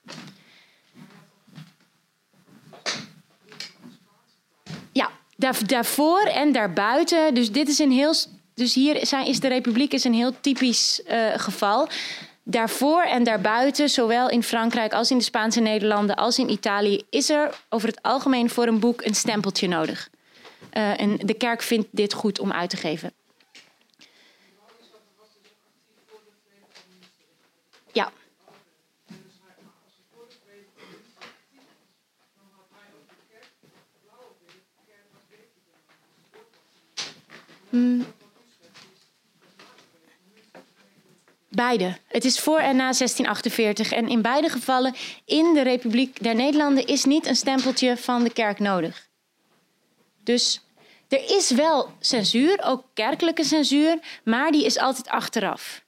[4.92, 7.34] Ja, daar, daarvoor en daarbuiten.
[7.34, 8.14] Dus dit is een heel.
[8.54, 11.88] Dus hier zijn, is de Republiek is een heel typisch uh, geval
[12.44, 17.30] daarvoor en daarbuiten, zowel in Frankrijk als in de Spaanse Nederlanden als in Italië, is
[17.30, 20.10] er over het algemeen voor een boek een stempeltje nodig.
[20.72, 23.12] Uh, en de kerk vindt dit goed om uit te geven.
[27.92, 28.12] Ja.
[37.70, 38.06] Mm.
[41.54, 41.96] Beide.
[42.08, 43.92] Het is voor en na 1648.
[43.92, 44.94] En in beide gevallen
[45.24, 49.08] in de Republiek der Nederlanden is niet een stempeltje van de kerk nodig.
[50.24, 50.60] Dus
[51.08, 55.84] er is wel censuur, ook kerkelijke censuur, maar die is altijd achteraf.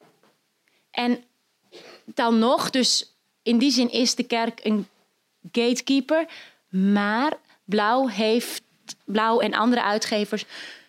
[0.91, 1.25] En
[2.05, 4.89] dan nog, dus in die zin is de kerk een
[5.53, 6.27] gatekeeper,
[6.69, 7.33] maar
[7.65, 8.63] Blauw heeft,
[9.05, 10.45] Blauw en andere uitgevers,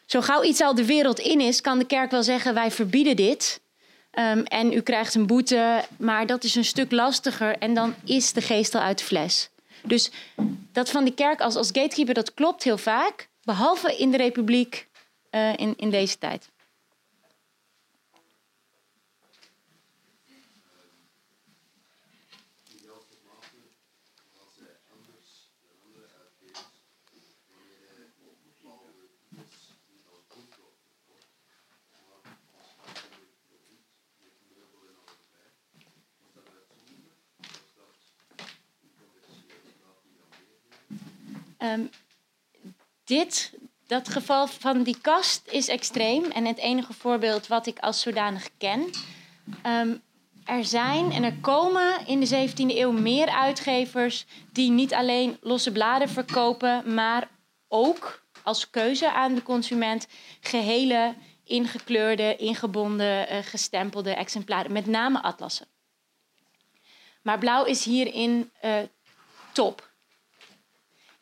[0.06, 3.16] zo gauw iets al de wereld in is, kan de kerk wel zeggen: wij verbieden
[3.16, 3.64] dit.
[4.20, 7.58] Um, en u krijgt een boete, maar dat is een stuk lastiger.
[7.58, 9.50] En dan is de geest al uit de fles.
[9.84, 10.12] Dus
[10.72, 13.30] dat van die kerk als, als gatekeeper, dat klopt heel vaak.
[13.44, 14.88] Behalve in de republiek
[15.32, 16.50] uh, in, in deze tijd.
[41.66, 41.86] Ehm,
[43.04, 43.54] dit,
[43.88, 48.50] dat geval van die kast is extreem en het enige voorbeeld wat ik als zodanig
[48.58, 48.90] ken.
[49.62, 49.98] Ehm,
[50.46, 55.72] er zijn en er komen in de 17e eeuw meer uitgevers die niet alleen losse
[55.72, 57.30] bladen verkopen, maar
[57.68, 60.08] ook als keuze aan de consument
[60.40, 65.68] gehele ingekleurde, ingebonden, uh, gestempelde exemplaren, met name atlassen.
[67.22, 68.78] Maar blauw is hierin uh,
[69.54, 69.94] top.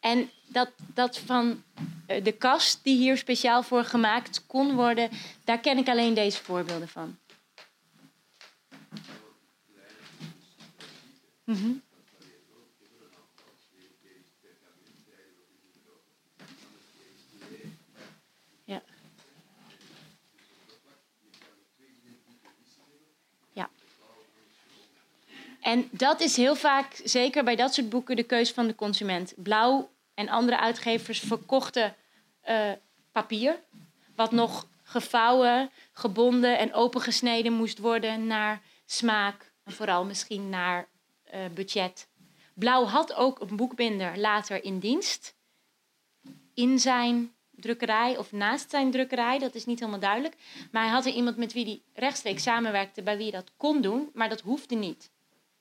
[0.03, 1.63] En dat, dat van
[2.07, 5.09] uh, de kast die hier speciaal voor gemaakt kon worden,
[5.43, 7.17] daar ken ik alleen deze voorbeelden van.
[11.45, 11.81] Mm -hmm.
[25.63, 29.33] En dat is heel vaak, zeker bij dat soort boeken, de keuze van de consument.
[29.35, 31.95] Blauw en andere uitgevers verkochten
[32.49, 32.71] uh,
[33.11, 33.59] papier,
[34.15, 40.87] wat nog gevouwen, gebonden en opengesneden moest worden naar smaak en vooral misschien naar
[41.33, 42.07] uh, budget.
[42.53, 45.35] Blauw had ook een boekbinder later in dienst
[46.53, 50.35] in zijn drukkerij of naast zijn drukkerij, dat is niet helemaal duidelijk.
[50.71, 53.81] Maar hij had er iemand met wie hij rechtstreeks samenwerkte, bij wie hij dat kon
[53.81, 55.11] doen, maar dat hoefde niet.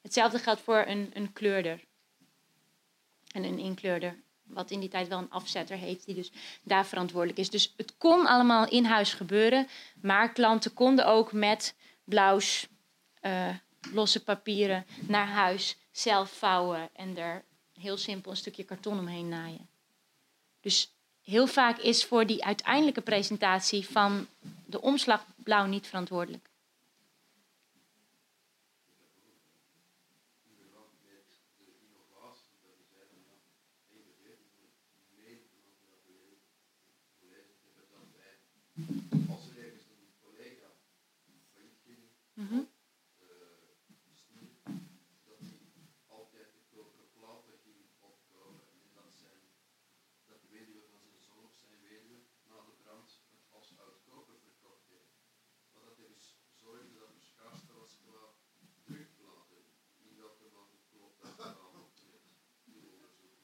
[0.02, 1.84] Hetzelfde geldt voor een, een kleurder.
[3.32, 4.22] En een inkleurder,
[4.52, 6.32] wat in die tijd wel een afzetter heet, die dus
[6.62, 7.50] daar verantwoordelijk is.
[7.50, 9.68] Dus het kon allemaal in huis gebeuren,
[10.00, 11.74] maar klanten konden ook met
[12.04, 12.66] blauws,
[13.22, 13.48] uh,
[13.92, 17.44] losse papieren naar huis zelf vouwen en er
[17.80, 19.68] heel simpel een stukje karton omheen naaien.
[20.60, 20.92] Dus
[21.22, 24.26] heel vaak is voor die uiteindelijke presentatie van
[24.66, 26.50] de omslag blauw niet verantwoordelijk.
[39.34, 40.68] Als er ergens een collega
[41.52, 42.02] failliet ging,
[42.34, 42.64] mm -hmm.
[43.20, 43.26] uh,
[45.28, 45.58] dat hij
[46.18, 47.80] altijd de koperen platen ging
[48.10, 48.64] opkomen.
[48.72, 49.40] En dat, zijn,
[50.28, 53.96] dat de weduwe van zijn zoon of zijn weduwe na de brand het als oud
[54.08, 55.14] koper verkocht heeft.
[55.72, 56.26] Maar dat hij dus
[56.62, 58.20] zorgde dat er schaarste was qua
[58.86, 59.62] drukplaten.
[60.04, 61.86] Niet dat er wat klopt allemaal
[62.66, 63.40] die onderzoeken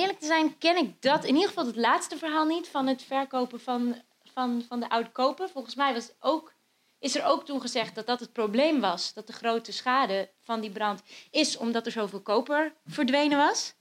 [0.00, 3.60] eerlijk zijn ken ik dat, in ieder geval het laatste verhaal niet van het verkopen
[3.60, 5.48] van, van, van de oude koper.
[5.48, 6.54] Volgens mij was ook,
[6.98, 9.14] is er ook toen gezegd dat dat het probleem was.
[9.14, 13.74] Dat de grote schade van die brand is omdat er zoveel koper verdwenen was.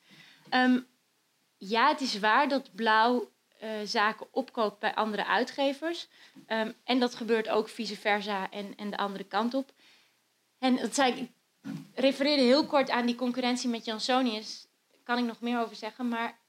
[0.50, 0.80] Ehm,
[1.58, 3.32] ja, het is waar dat Blauw
[3.64, 6.08] uh, zaken opkoopt bij andere uitgevers.
[6.48, 9.72] Um, en dat gebeurt ook vice versa en, en de andere kant op.
[10.60, 11.30] En dat zei ik
[11.96, 14.68] refereerde heel kort aan die concurrentie met Jansonius
[15.12, 16.08] kan ik nog meer over zeggen.
[16.08, 16.40] Maar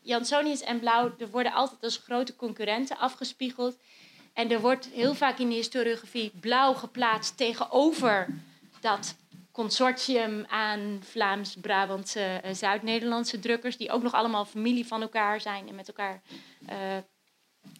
[0.00, 3.76] Jansonius en Blauw er worden altijd als grote concurrenten afgespiegeld.
[4.32, 8.26] En er wordt heel vaak in de historiografie Blauw geplaatst tegenover
[8.80, 9.16] dat
[9.52, 15.74] consortium aan Vlaams-Brabantse, uh, Zuid-Nederlandse drukkers, die ook nog allemaal familie van elkaar zijn en
[15.74, 16.22] met elkaar.
[16.70, 16.96] Uh,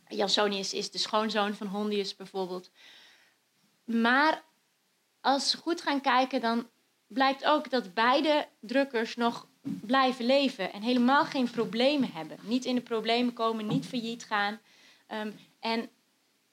[0.08, 2.70] Jansonius is de schoonzoon van Hondius bijvoorbeeld.
[3.84, 4.42] Maar
[5.20, 6.68] als we goed gaan kijken, dan
[7.06, 9.46] blijkt ook dat beide drukkers nog
[9.80, 12.38] blijven leven en helemaal geen problemen hebben.
[12.42, 14.60] Niet in de problemen komen, niet failliet gaan.
[15.08, 15.90] Um, en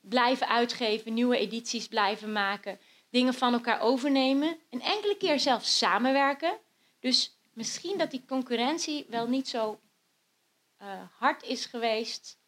[0.01, 4.57] blijven uitgeven, nieuwe edities blijven maken, dingen van elkaar overnemen.
[4.69, 6.57] En enkele keer zelfs samenwerken.
[6.99, 9.79] Dus misschien dat die concurrentie wel niet zo
[10.81, 10.87] uh,
[11.17, 12.39] hard is geweest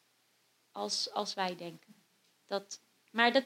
[0.71, 1.95] als, als wij denken.
[2.45, 2.81] Dat,
[3.11, 3.45] maar dat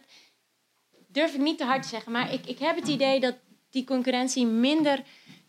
[1.07, 2.11] durf ik niet te hard te zeggen.
[2.11, 3.35] Maar ik, ik heb het idee dat
[3.69, 5.03] die concurrentie minder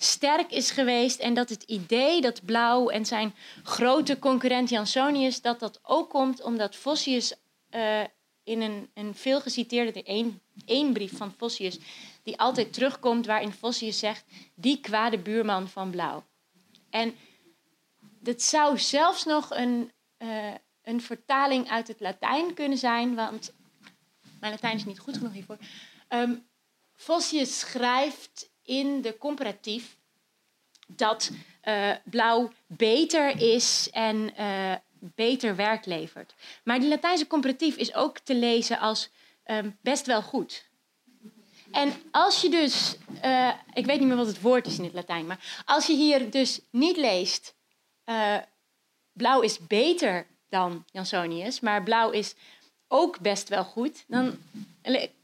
[0.05, 1.19] sterk is geweest.
[1.19, 5.41] En dat het idee dat Blauw en zijn grote concurrent Jansonius...
[5.41, 7.35] dat dat ook komt omdat Vossius
[7.71, 8.01] uh,
[8.45, 10.03] in een, een veel geciteerde...
[10.03, 11.79] één, één brief van Vossius
[12.23, 13.27] die altijd terugkomt...
[13.27, 14.25] waarin Vossius zegt,
[14.55, 16.25] die kwade buurman van Blauw.
[16.91, 17.15] En
[18.21, 23.15] dat zou zelfs nog een, uh, een vertaling uit het Latijn kunnen zijn...
[23.15, 23.53] want
[24.41, 25.59] mijn Latijn is niet goed genoeg hiervoor...
[26.09, 26.51] Um,
[26.95, 29.97] Vossius schrijft in de comparatief
[30.87, 31.31] dat
[31.65, 36.35] uh, blauw beter is en uh, beter werk levert.
[36.65, 39.11] Maar die Latijnse comparatief is ook te lezen als
[39.47, 40.71] um, best wel goed.
[41.71, 44.93] En als je dus, uh, ik weet niet meer wat het woord is in het
[44.93, 47.55] Latijn, maar als je hier dus niet leest,
[49.13, 52.35] blauw is beter dan Jansonius, maar blauw is
[52.93, 54.39] ook best wel goed, dan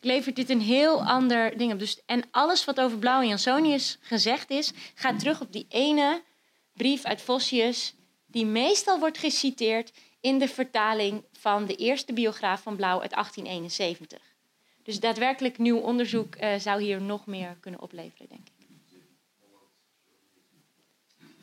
[0.00, 1.78] levert dit een heel ander ding op.
[1.78, 6.22] Dus, en alles wat over Blauw en Jansonius gezegd is, gaat terug op die ene
[6.72, 7.94] brief uit Vossius,
[8.26, 14.18] die meestal wordt geciteerd in de vertaling van de eerste biograaf van Blauw uit 1871.
[14.82, 18.52] Dus daadwerkelijk nieuw onderzoek uh, zou hier nog meer kunnen opleveren, denk ik.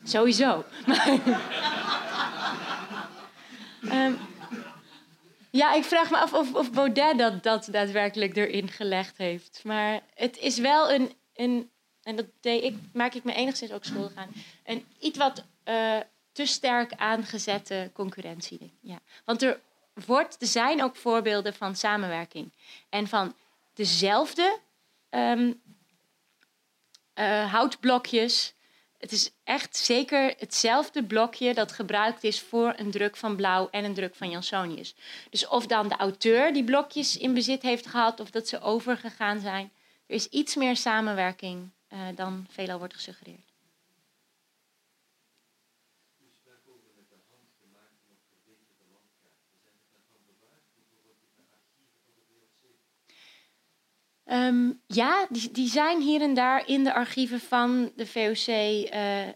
[0.04, 0.64] Sowieso.
[3.92, 4.18] um,
[5.56, 9.62] ja, ik vraag me af of, of Baudet dat, dat daadwerkelijk erin gelegd heeft.
[9.64, 11.70] Maar het is wel een, een
[12.06, 14.30] en dat deed ik, maak ik me enigszins ook schuldig aan,
[14.64, 15.98] een iets wat uh,
[16.32, 18.74] te sterk aangezette concurrentie.
[18.82, 19.00] Ja.
[19.24, 19.60] Want er,
[20.06, 22.52] wordt, er zijn ook voorbeelden van samenwerking.
[22.90, 23.36] En van
[23.74, 24.60] dezelfde
[25.10, 25.62] um,
[27.16, 28.54] uh, houtblokjes.
[28.98, 33.84] Het is echt zeker hetzelfde blokje dat gebruikt is voor een druk van Blauw en
[33.84, 34.96] een druk van Jansonius.
[35.30, 39.40] Dus of dan de auteur die blokjes in bezit heeft gehad of dat ze overgegaan
[39.40, 39.72] zijn.
[40.08, 43.45] Er is iets meer samenwerking uh, dan veelal wordt gesuggereerd.
[54.26, 59.28] Um, ja, die, die zijn hier en daar in de archieven van de VOC eh,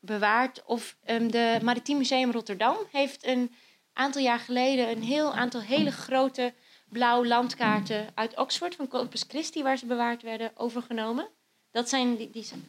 [0.00, 0.62] bewaard.
[0.64, 3.52] Of um, de Maritiem Museum Rotterdam heeft een
[3.92, 6.54] aantal jaar geleden een heel aantal hele grote
[6.88, 11.28] blauwe landkaarten uit Oxford van Corpus Christi, waar ze bewaard werden, overgenomen.
[11.70, 12.66] Dat zijn die, die zijn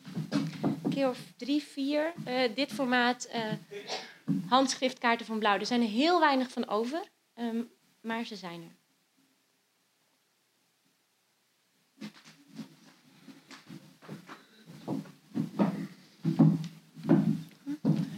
[0.84, 2.14] een keer of drie, vier.
[2.28, 3.54] Uh, dit formaat uh,
[4.48, 5.58] handschriftkaarten van blauw.
[5.58, 7.02] Er zijn er heel weinig van over,
[7.36, 8.79] um, maar ze zijn er.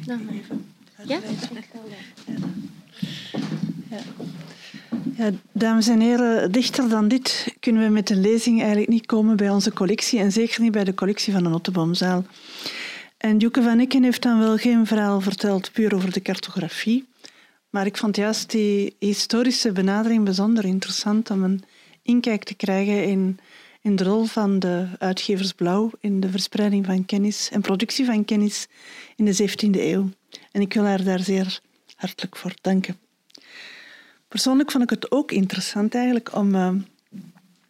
[0.05, 0.65] Dan even.
[1.05, 1.19] Ja?
[3.89, 3.99] Ja.
[5.17, 9.37] Ja, dames en heren, dichter dan dit kunnen we met een lezing eigenlijk niet komen
[9.37, 12.25] bij onze collectie en zeker niet bij de collectie van de Notteboomzaal.
[13.17, 17.07] En Joeke van Ikken heeft dan wel geen verhaal verteld puur over de cartografie,
[17.69, 21.63] maar ik vond juist die historische benadering bijzonder interessant om een
[22.01, 23.39] inkijk te krijgen in,
[23.81, 28.25] in de rol van de uitgevers Blauw in de verspreiding van kennis en productie van
[28.25, 28.67] kennis
[29.21, 30.09] in de 17e eeuw.
[30.51, 31.61] En ik wil haar daar zeer
[31.95, 32.99] hartelijk voor danken.
[34.27, 36.71] Persoonlijk vond ik het ook interessant eigenlijk om uh,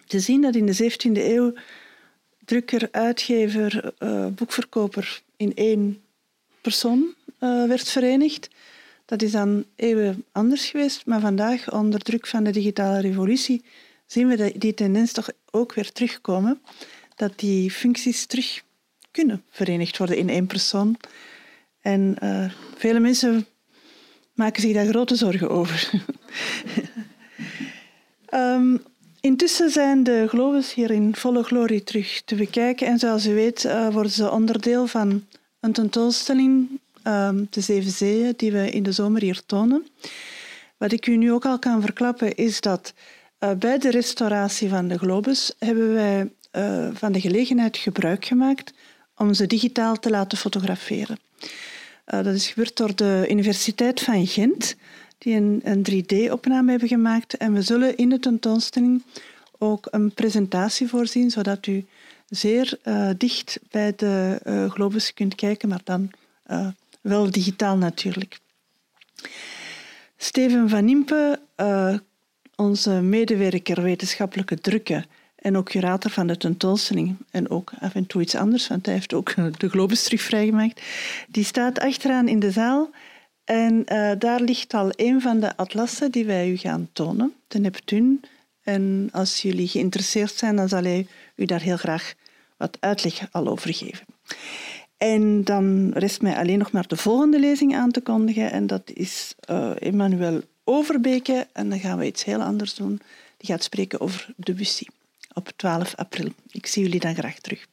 [0.08, 1.54] te zien dat in de 17e eeuw
[2.46, 6.02] drukker, uitgever, uh, boekverkoper in één
[6.62, 8.50] persoon uh, werd verenigd.
[9.06, 13.64] Dat is dan eeuwen anders geweest, maar vandaag onder druk van de digitale revolutie
[14.06, 16.62] zien we die tendens toch ook weer terugkomen.
[17.16, 18.64] Dat die functies terug
[19.12, 20.98] kunnen verenigd worden in één persoon.
[21.82, 22.18] En
[22.78, 23.46] vele mensen
[24.34, 25.92] maken zich daar grote zorgen over.
[28.34, 28.84] um,
[29.20, 32.88] intussen zijn de globes hier in volle glorie terug te bekijken.
[32.88, 35.26] En zoals u weet uh, worden ze onderdeel van
[35.60, 39.88] een tentoonstelling, um, de Zeven Zeeën, die we in de zomer hier tonen.
[40.78, 42.94] Wat ik u nu ook al kan verklappen, is dat
[43.40, 46.32] uh, bij de restauratie van de globes hebben wij
[46.94, 48.74] van de gelegenheid gebruik gemaakt
[49.16, 51.18] om ze digitaal te laten fotograferen.
[52.14, 54.76] Uh, dat is gebeurd door de Universiteit van Gent,
[55.18, 57.38] die een, een 3D-opname hebben gemaakt.
[57.38, 59.04] En we zullen in de tentoonstelling
[59.58, 61.86] ook een presentatie voorzien, zodat u
[62.30, 66.12] zeer uh, dicht bij de uh, globus kunt kijken, maar dan
[67.02, 68.40] wel digitaal natuurlijk.
[70.18, 71.40] Steven van Impe,
[72.56, 75.06] onze medewerker wetenschappelijke drukken,
[75.42, 77.16] en ook curator van de tentoonstelling.
[77.32, 80.82] En ook af en toe iets anders, want hij heeft ook de globus terug vrijgemaakt.
[81.28, 82.90] Die staat achteraan in de zaal.
[83.44, 87.60] En uh, daar ligt al een van de atlassen die wij u gaan tonen, de
[87.60, 88.20] Neptune.
[88.64, 92.14] En als jullie geïnteresseerd zijn, dan zal hij u daar heel graag
[92.58, 94.06] wat uitleg al over geven.
[94.98, 98.52] En dan rest mij alleen nog maar de volgende lezing aan te kondigen.
[98.52, 101.48] En dat is uh, Emmanuel Overbeke.
[101.54, 103.02] En dan gaan we iets heel anders doen.
[103.38, 104.86] Die gaat spreken over Debussy
[105.34, 106.30] op 12 april.
[106.48, 107.68] Ik zie jullie dan graag terug.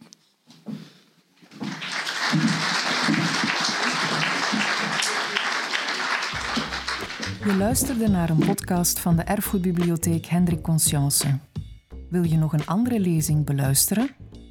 [7.44, 11.38] Je luisterde naar een podcast van de Erfgoedbibliotheek Hendrik Conscience.
[12.10, 14.08] Wil je nog een andere lezing beluisteren?